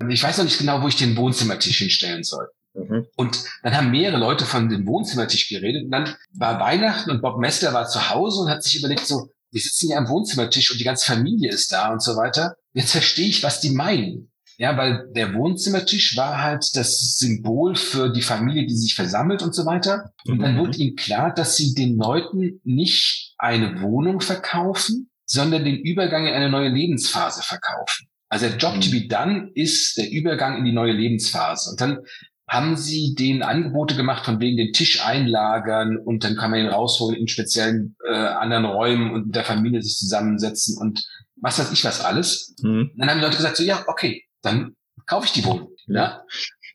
ich 0.09 0.21
weiß 0.21 0.37
noch 0.37 0.45
nicht 0.45 0.59
genau, 0.59 0.81
wo 0.81 0.89
ich 0.89 0.97
den 0.97 1.15
Wohnzimmertisch 1.15 1.77
hinstellen 1.77 2.23
soll. 2.23 2.47
Mhm. 2.73 3.05
Und 3.15 3.43
dann 3.61 3.77
haben 3.77 3.91
mehrere 3.91 4.19
Leute 4.19 4.45
von 4.45 4.67
dem 4.67 4.85
Wohnzimmertisch 4.85 5.47
geredet 5.47 5.85
und 5.85 5.91
dann 5.91 6.15
war 6.33 6.59
Weihnachten 6.59 7.11
und 7.11 7.21
Bob 7.21 7.39
Mester 7.39 7.73
war 7.73 7.87
zu 7.87 8.09
Hause 8.09 8.41
und 8.41 8.49
hat 8.49 8.63
sich 8.63 8.77
überlegt 8.77 9.05
so, 9.05 9.29
wir 9.51 9.61
sitzen 9.61 9.91
ja 9.91 9.97
am 9.97 10.09
Wohnzimmertisch 10.09 10.71
und 10.71 10.79
die 10.79 10.83
ganze 10.83 11.05
Familie 11.05 11.49
ist 11.49 11.71
da 11.71 11.93
und 11.93 12.01
so 12.01 12.17
weiter. 12.17 12.55
Jetzt 12.73 12.91
verstehe 12.91 13.27
ich, 13.27 13.43
was 13.43 13.61
die 13.61 13.69
meinen. 13.69 14.32
Ja, 14.63 14.77
weil 14.77 15.09
der 15.13 15.33
Wohnzimmertisch 15.33 16.15
war 16.15 16.41
halt 16.41 16.63
das 16.77 17.17
Symbol 17.17 17.75
für 17.75 18.13
die 18.13 18.21
Familie, 18.21 18.65
die 18.65 18.77
sich 18.77 18.95
versammelt 18.95 19.41
und 19.41 19.53
so 19.53 19.65
weiter. 19.65 20.13
Und 20.25 20.39
dann 20.39 20.55
mhm. 20.55 20.59
wurde 20.59 20.77
ihnen 20.77 20.95
klar, 20.95 21.33
dass 21.33 21.57
sie 21.57 21.73
den 21.73 21.97
Leuten 21.97 22.61
nicht 22.63 23.33
eine 23.37 23.81
Wohnung 23.81 24.21
verkaufen, 24.21 25.09
sondern 25.25 25.65
den 25.65 25.79
Übergang 25.79 26.27
in 26.27 26.33
eine 26.33 26.49
neue 26.49 26.69
Lebensphase 26.69 27.43
verkaufen. 27.43 28.07
Also 28.29 28.47
der 28.47 28.55
Job 28.55 28.77
mhm. 28.77 28.79
to 28.79 28.91
be 28.91 29.05
done 29.05 29.51
ist 29.53 29.97
der 29.97 30.09
Übergang 30.09 30.57
in 30.57 30.63
die 30.63 30.71
neue 30.71 30.93
Lebensphase. 30.93 31.71
Und 31.71 31.81
dann 31.81 31.99
haben 32.47 32.77
sie 32.77 33.15
denen 33.15 33.43
Angebote 33.43 33.97
gemacht 33.97 34.23
von 34.23 34.39
wegen 34.39 34.55
den 34.55 34.71
Tisch 34.71 35.05
einlagern 35.05 35.97
und 35.97 36.23
dann 36.23 36.37
kann 36.37 36.51
man 36.51 36.61
ihn 36.61 36.67
rausholen 36.67 37.19
in 37.19 37.27
speziellen 37.27 37.97
äh, 38.09 38.13
anderen 38.13 38.63
Räumen 38.63 39.11
und 39.11 39.25
mit 39.25 39.35
der 39.35 39.43
Familie 39.43 39.81
sich 39.81 39.97
zusammensetzen 39.97 40.77
und 40.77 41.05
was 41.35 41.59
weiß 41.59 41.73
ich 41.73 41.83
was 41.83 41.99
alles. 41.99 42.55
Mhm. 42.61 42.91
Dann 42.95 43.09
haben 43.09 43.17
die 43.17 43.25
Leute 43.25 43.35
gesagt 43.35 43.57
so, 43.57 43.63
ja, 43.63 43.83
okay, 43.87 44.23
dann 44.43 44.75
kaufe 45.07 45.25
ich 45.25 45.33
die 45.33 45.45
Wohnung. 45.45 45.69
Ja. 45.87 46.23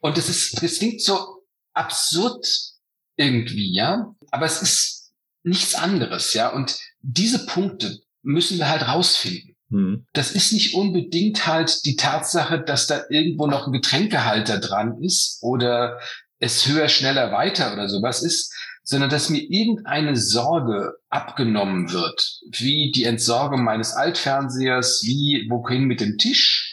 Und 0.00 0.16
das 0.16 0.28
ist, 0.28 0.62
das 0.62 0.78
klingt 0.78 1.00
so 1.00 1.44
absurd 1.72 2.46
irgendwie, 3.16 3.72
ja. 3.74 4.14
Aber 4.30 4.46
es 4.46 4.62
ist 4.62 5.12
nichts 5.42 5.74
anderes, 5.74 6.34
ja. 6.34 6.48
Und 6.48 6.78
diese 7.00 7.46
Punkte 7.46 8.00
müssen 8.22 8.58
wir 8.58 8.68
halt 8.68 8.86
rausfinden. 8.86 9.56
Hm. 9.70 10.06
Das 10.12 10.32
ist 10.32 10.52
nicht 10.52 10.74
unbedingt 10.74 11.46
halt 11.46 11.84
die 11.84 11.96
Tatsache, 11.96 12.60
dass 12.60 12.86
da 12.86 13.02
irgendwo 13.10 13.46
noch 13.46 13.66
ein 13.66 13.72
Getränkehalter 13.72 14.60
dran 14.60 15.02
ist 15.02 15.38
oder 15.42 15.98
es 16.38 16.66
höher, 16.66 16.88
schneller, 16.88 17.32
weiter 17.32 17.72
oder 17.72 17.88
sowas 17.88 18.22
ist, 18.22 18.54
sondern 18.82 19.10
dass 19.10 19.28
mir 19.28 19.42
irgendeine 19.42 20.16
Sorge 20.16 20.94
abgenommen 21.10 21.92
wird, 21.92 22.40
wie 22.52 22.90
die 22.90 23.04
Entsorgung 23.04 23.62
meines 23.62 23.92
Altfernsehers, 23.92 25.02
wie 25.04 25.46
wohin 25.50 25.84
mit 25.84 26.00
dem 26.00 26.16
Tisch 26.16 26.67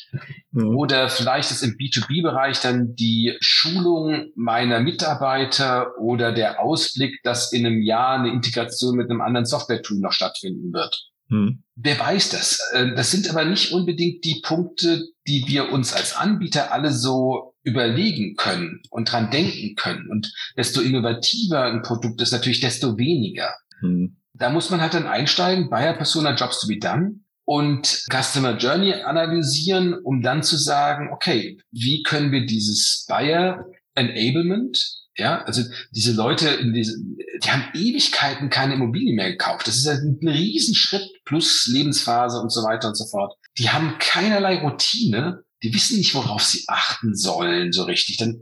mhm. 0.55 0.77
oder 0.77 1.09
vielleicht 1.09 1.51
ist 1.51 1.61
im 1.61 1.77
B2B-Bereich 1.77 2.59
dann 2.61 2.95
die 2.95 3.35
Schulung 3.39 4.31
meiner 4.35 4.79
Mitarbeiter 4.79 5.97
oder 5.99 6.31
der 6.31 6.59
Ausblick, 6.61 7.21
dass 7.23 7.51
in 7.53 7.65
einem 7.65 7.81
Jahr 7.81 8.19
eine 8.19 8.31
Integration 8.31 8.95
mit 8.95 9.09
einem 9.09 9.21
anderen 9.21 9.45
Software-Tool 9.45 9.99
noch 9.99 10.13
stattfinden 10.13 10.73
wird. 10.73 11.09
Mhm. 11.27 11.63
Wer 11.75 11.99
weiß 11.99 12.29
das? 12.29 12.59
Äh, 12.73 12.95
das 12.95 13.11
sind 13.11 13.29
aber 13.29 13.45
nicht 13.45 13.71
unbedingt 13.71 14.23
die 14.23 14.41
Punkte, 14.43 15.03
die 15.27 15.43
wir 15.47 15.71
uns 15.71 15.93
als 15.93 16.15
Anbieter 16.15 16.71
alle 16.71 16.91
so 16.91 17.55
überlegen 17.63 18.35
können 18.35 18.81
und 18.91 19.11
dran 19.11 19.31
denken 19.31 19.75
können. 19.75 20.07
Und 20.09 20.31
desto 20.55 20.81
innovativer 20.81 21.63
ein 21.63 21.81
Produkt 21.81 22.21
ist, 22.21 22.31
natürlich 22.31 22.59
desto 22.59 22.97
weniger. 22.97 23.53
Hm. 23.79 24.17
Da 24.33 24.49
muss 24.49 24.69
man 24.69 24.81
halt 24.81 24.93
dann 24.93 25.07
einsteigen, 25.07 25.69
Buyer 25.69 25.93
Persona 25.93 26.35
Jobs 26.35 26.61
to 26.61 26.67
be 26.67 26.77
done 26.77 27.21
und 27.45 28.05
Customer 28.11 28.57
Journey 28.57 28.93
analysieren, 28.93 29.93
um 29.93 30.21
dann 30.21 30.43
zu 30.43 30.57
sagen, 30.57 31.09
okay, 31.13 31.59
wie 31.71 32.03
können 32.03 32.31
wir 32.31 32.45
dieses 32.45 33.05
Buyer 33.07 33.65
Enablement, 33.93 34.77
ja, 35.17 35.43
also 35.43 35.61
diese 35.91 36.11
Leute, 36.11 36.49
in 36.49 36.73
diese, 36.73 36.97
die 37.41 37.49
haben 37.49 37.63
Ewigkeiten 37.73 38.49
keine 38.49 38.73
Immobilie 38.73 39.15
mehr 39.15 39.31
gekauft. 39.31 39.67
Das 39.67 39.77
ist 39.77 39.87
ein 39.87 40.19
Riesenschritt 40.21 41.09
plus 41.23 41.67
Lebensphase 41.67 42.41
und 42.41 42.51
so 42.51 42.63
weiter 42.63 42.89
und 42.89 42.95
so 42.95 43.05
fort. 43.05 43.33
Die 43.57 43.69
haben 43.69 43.95
keinerlei 43.99 44.59
Routine 44.59 45.45
die 45.65 45.73
wissen 45.73 45.97
nicht, 45.97 46.13
worauf 46.13 46.43
sie 46.43 46.63
achten 46.67 47.15
sollen, 47.15 47.71
so 47.71 47.83
richtig. 47.83 48.17
Dann, 48.17 48.41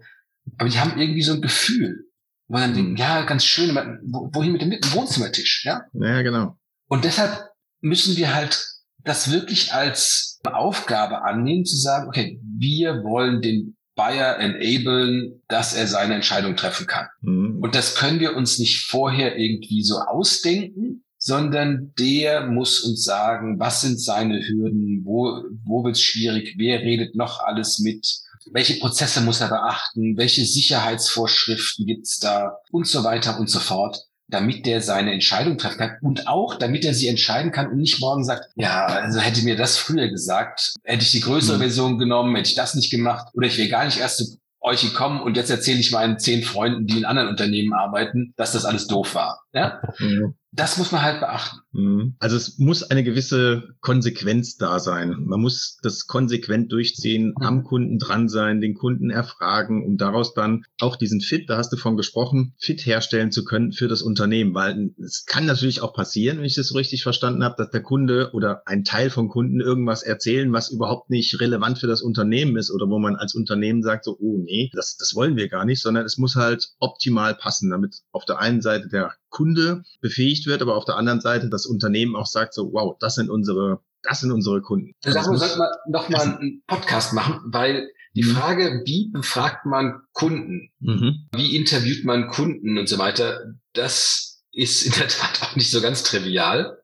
aber 0.58 0.70
die 0.70 0.80
haben 0.80 1.00
irgendwie 1.00 1.22
so 1.22 1.34
ein 1.34 1.42
Gefühl. 1.42 2.10
Wo 2.48 2.58
dann 2.58 2.74
denken, 2.74 2.92
mhm. 2.92 2.98
ja, 2.98 3.22
ganz 3.24 3.46
schön, 3.46 3.74
wohin 3.74 4.52
mit 4.52 4.62
dem 4.62 4.72
Wohnzimmertisch, 4.72 5.64
ja? 5.64 5.84
Ja, 5.94 6.22
genau. 6.22 6.58
Und 6.88 7.06
deshalb 7.06 7.50
müssen 7.80 8.18
wir 8.18 8.36
halt 8.36 8.73
das 9.04 9.32
wirklich 9.32 9.74
als 9.74 10.40
Aufgabe 10.44 11.24
annehmen, 11.24 11.66
zu 11.66 11.78
sagen, 11.78 12.08
okay, 12.08 12.40
wir 12.58 13.04
wollen 13.04 13.42
den 13.42 13.76
Buyer 13.96 14.40
enablen, 14.40 15.42
dass 15.48 15.74
er 15.74 15.88
seine 15.88 16.16
Entscheidung 16.16 16.56
treffen 16.56 16.88
kann. 16.88 17.08
Mhm. 17.22 17.60
Und 17.62 17.76
das 17.76 17.96
können 17.96 18.20
wir 18.20 18.36
uns 18.36 18.60
nicht 18.60 18.86
vorher 18.88 19.38
irgendwie 19.38 19.84
so 19.84 20.00
ausdenken, 20.00 21.04
sondern 21.18 21.94
der 21.98 22.48
muss 22.48 22.82
uns 22.82 23.04
sagen, 23.04 23.60
was 23.60 23.82
sind 23.82 24.02
seine 24.02 24.46
Hürden, 24.46 25.04
wo, 25.06 25.44
wo 25.64 25.84
wird 25.84 25.96
es 25.96 26.02
schwierig, 26.02 26.56
wer 26.58 26.82
redet 26.82 27.16
noch 27.16 27.40
alles 27.40 27.80
mit, 27.80 28.06
welche 28.52 28.80
Prozesse 28.80 29.22
muss 29.22 29.40
er 29.40 29.48
beachten, 29.48 30.18
welche 30.18 30.44
Sicherheitsvorschriften 30.44 31.86
gibt's 31.86 32.20
da 32.20 32.58
und 32.72 32.88
so 32.88 33.04
weiter 33.06 33.40
und 33.40 33.50
so 33.50 33.60
fort 33.60 34.06
damit 34.34 34.66
der 34.66 34.82
seine 34.82 35.14
Entscheidung 35.14 35.58
treffen 35.58 35.78
kann 35.78 35.98
und 36.02 36.28
auch 36.28 36.56
damit 36.56 36.86
er 36.86 36.94
sie 36.94 37.08
entscheiden 37.08 37.52
kann 37.52 37.68
und 37.68 37.78
nicht 37.78 38.00
morgen 38.00 38.24
sagt, 38.24 38.50
ja, 38.56 38.86
also 38.86 39.20
hätte 39.20 39.44
mir 39.44 39.56
das 39.56 39.78
früher 39.78 40.10
gesagt, 40.10 40.74
hätte 40.84 41.04
ich 41.04 41.12
die 41.12 41.22
größere 41.22 41.58
mhm. 41.58 41.62
Version 41.62 41.98
genommen, 42.00 42.36
hätte 42.36 42.50
ich 42.50 42.56
das 42.56 42.76
nicht 42.76 42.90
gemacht 42.90 43.28
oder 43.34 43.48
ich 43.48 43.58
wäre 43.58 43.70
gar 43.70 43.86
nicht 43.86 44.00
erst 44.00 44.18
zu 44.18 44.38
euch 44.62 44.82
gekommen 44.82 45.22
und 45.22 45.38
jetzt 45.38 45.50
erzähle 45.50 45.80
ich 45.80 45.92
meinen 45.92 46.20
zehn 46.20 46.42
Freunden, 46.42 46.88
die 46.88 46.98
in 46.98 47.06
anderen 47.06 47.30
Unternehmen 47.30 47.74
arbeiten, 47.74 48.34
dass 48.38 48.54
das 48.54 48.66
alles 48.66 48.88
doof 48.88 49.16
war. 49.16 49.44
Ja? 49.54 49.82
Mhm 50.00 50.36
das 50.56 50.78
muss 50.78 50.92
man 50.92 51.02
halt 51.02 51.20
beachten. 51.20 51.58
Mhm. 51.72 52.16
Also 52.20 52.38
es 52.38 52.60
muss 52.60 52.84
eine 52.84 53.04
gewisse 53.04 53.76
Konsequenz 53.82 54.56
da 54.58 54.80
sein. 54.80 55.16
Man 55.26 55.42
muss 55.42 55.80
das 55.82 56.06
konsequent 56.06 56.72
durchziehen, 56.72 57.34
mhm. 57.36 57.46
am 57.46 57.64
Kunden 57.64 57.98
dran 57.98 58.30
sein, 58.30 58.62
den 58.62 58.76
Kunden 58.76 59.10
erfragen, 59.10 59.84
um 59.84 59.98
daraus 59.98 60.36
dann 60.36 60.64
auch 60.80 60.96
diesen 60.96 61.22
Fit, 61.22 61.50
da 61.50 61.58
hast 61.58 61.74
du 61.74 61.78
von 61.78 61.98
gesprochen, 61.98 62.54
Fit 62.60 62.86
herstellen 62.86 63.32
zu 63.32 63.44
können 63.44 63.72
für 63.72 63.88
das 63.88 64.04
Unternehmen. 64.04 64.54
Weil 64.54 64.92
es 65.04 65.26
kann 65.26 65.48
natürlich 65.48 65.82
auch 65.82 65.94
passieren, 65.94 66.38
wenn 66.38 66.46
ich 66.46 66.56
das 66.56 66.68
so 66.68 66.78
richtig 66.78 67.02
verstanden 67.02 67.44
habe, 67.44 67.56
dass 67.58 67.72
der 67.72 67.82
Kunde 67.82 68.30
oder 68.34 68.62
ein 68.68 68.84
Teil 68.84 69.10
vom 69.10 69.30
Kunden 69.30 69.60
irgendwas 69.60 70.04
erzählen, 70.04 70.54
was 70.54 70.70
überhaupt 70.70 71.10
nicht 71.10 71.40
relevant 71.40 71.80
für 71.80 71.88
das 71.88 72.04
Unternehmen 72.04 72.58
ist 72.58 72.70
oder 72.70 72.88
wo 72.90 73.00
man 73.00 73.16
als 73.16 73.34
Unternehmen 73.34 73.82
sagt, 73.82 74.06
so, 74.06 74.18
oh 74.20 74.38
nee, 74.38 74.70
das, 74.74 74.98
das 74.98 75.16
wollen 75.16 75.36
wir 75.36 75.50
gar 75.50 75.66
nicht, 75.66 75.82
sondern 75.82 76.06
es 76.06 76.20
muss 76.20 76.36
halt 76.36 76.70
optimal 76.78 77.34
passen, 77.34 77.72
damit 77.72 78.02
auf 78.12 78.26
der 78.26 78.38
einen 78.38 78.62
Seite 78.62 78.88
der 78.88 79.14
Kunde 79.34 79.84
befähigt 80.00 80.46
wird, 80.46 80.62
aber 80.62 80.76
auf 80.76 80.86
der 80.86 80.96
anderen 80.96 81.20
Seite 81.20 81.50
das 81.50 81.66
Unternehmen 81.66 82.16
auch 82.16 82.28
sagt 82.28 82.54
so, 82.54 82.72
wow, 82.72 82.96
das 83.00 83.16
sind 83.16 83.30
unsere, 83.30 83.82
das 84.04 84.22
sind 84.22 84.32
unsere 84.32 84.62
Kunden. 84.62 84.94
Also 85.04 85.20
Darüber 85.20 85.38
sollten 85.38 85.60
wir 85.60 85.72
noch 85.88 86.08
mal 86.10 86.38
einen 86.38 86.64
Podcast 86.68 87.14
machen, 87.14 87.42
weil 87.48 87.90
die 88.16 88.24
mhm. 88.24 88.36
Frage, 88.36 88.84
wie 88.86 89.10
befragt 89.12 89.66
man 89.66 90.02
Kunden? 90.14 90.72
Mhm. 90.80 91.28
Wie 91.36 91.58
interviewt 91.58 92.06
man 92.06 92.28
Kunden 92.28 92.78
und 92.78 92.88
so 92.88 93.00
weiter? 93.00 93.56
Das 93.74 94.44
ist 94.52 94.84
in 94.84 94.94
der 94.94 95.08
Tat 95.08 95.42
auch 95.42 95.56
nicht 95.56 95.72
so 95.72 95.82
ganz 95.82 96.04
trivial. 96.04 96.78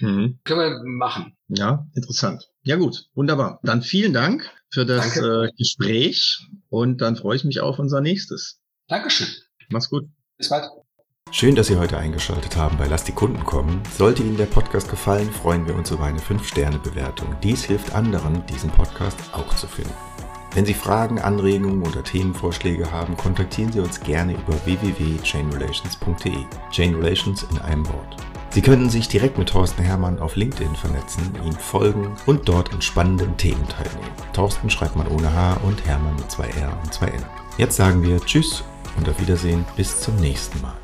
Mhm. 0.00 0.40
Können 0.42 0.60
wir 0.60 0.82
machen. 0.84 1.36
Ja, 1.46 1.86
interessant. 1.94 2.50
Ja 2.62 2.76
gut, 2.76 3.06
wunderbar. 3.14 3.60
Dann 3.62 3.82
vielen 3.82 4.12
Dank 4.12 4.50
für 4.70 4.84
das 4.84 5.16
äh, 5.16 5.48
Gespräch 5.56 6.48
und 6.68 7.00
dann 7.00 7.14
freue 7.14 7.36
ich 7.36 7.44
mich 7.44 7.60
auf 7.60 7.78
unser 7.78 8.00
nächstes. 8.00 8.60
Dankeschön. 8.88 9.28
Mach's 9.70 9.88
gut. 9.88 10.08
Bis 10.36 10.48
bald. 10.48 10.64
Schön, 11.34 11.54
dass 11.54 11.68
Sie 11.68 11.78
heute 11.78 11.96
eingeschaltet 11.96 12.58
haben 12.58 12.76
bei 12.76 12.86
Lass 12.86 13.04
die 13.04 13.12
Kunden 13.12 13.42
kommen. 13.42 13.82
Sollte 13.96 14.22
Ihnen 14.22 14.36
der 14.36 14.44
Podcast 14.44 14.90
gefallen, 14.90 15.30
freuen 15.30 15.66
wir 15.66 15.74
uns 15.74 15.90
über 15.90 16.04
eine 16.04 16.20
5-Sterne-Bewertung. 16.20 17.34
Dies 17.42 17.64
hilft 17.64 17.94
anderen, 17.94 18.44
diesen 18.44 18.68
Podcast 18.68 19.16
auch 19.32 19.56
zu 19.56 19.66
finden. 19.66 19.94
Wenn 20.54 20.66
Sie 20.66 20.74
Fragen, 20.74 21.18
Anregungen 21.18 21.86
oder 21.86 22.04
Themenvorschläge 22.04 22.92
haben, 22.92 23.16
kontaktieren 23.16 23.72
Sie 23.72 23.80
uns 23.80 23.98
gerne 23.98 24.34
über 24.34 24.52
www.chainrelations.de. 24.66 26.44
Chain 26.70 26.94
Relations 26.96 27.46
in 27.50 27.58
einem 27.60 27.88
Wort. 27.88 28.16
Sie 28.50 28.60
könnten 28.60 28.90
sich 28.90 29.08
direkt 29.08 29.38
mit 29.38 29.48
Thorsten 29.48 29.82
Hermann 29.82 30.18
auf 30.18 30.36
LinkedIn 30.36 30.76
vernetzen, 30.76 31.32
ihm 31.46 31.54
folgen 31.54 32.14
und 32.26 32.46
dort 32.46 32.74
an 32.74 32.82
spannenden 32.82 33.34
Themen 33.38 33.66
teilnehmen. 33.68 34.12
Thorsten 34.34 34.68
schreibt 34.68 34.96
man 34.96 35.08
ohne 35.08 35.32
H 35.32 35.54
und 35.62 35.86
Hermann 35.86 36.16
mit 36.16 36.30
zwei 36.30 36.48
R 36.48 36.78
und 36.84 36.92
zwei 36.92 37.06
N. 37.06 37.24
Jetzt 37.56 37.76
sagen 37.76 38.02
wir 38.02 38.20
Tschüss 38.20 38.62
und 38.98 39.08
auf 39.08 39.18
Wiedersehen 39.18 39.64
bis 39.76 39.98
zum 39.98 40.14
nächsten 40.16 40.60
Mal. 40.60 40.81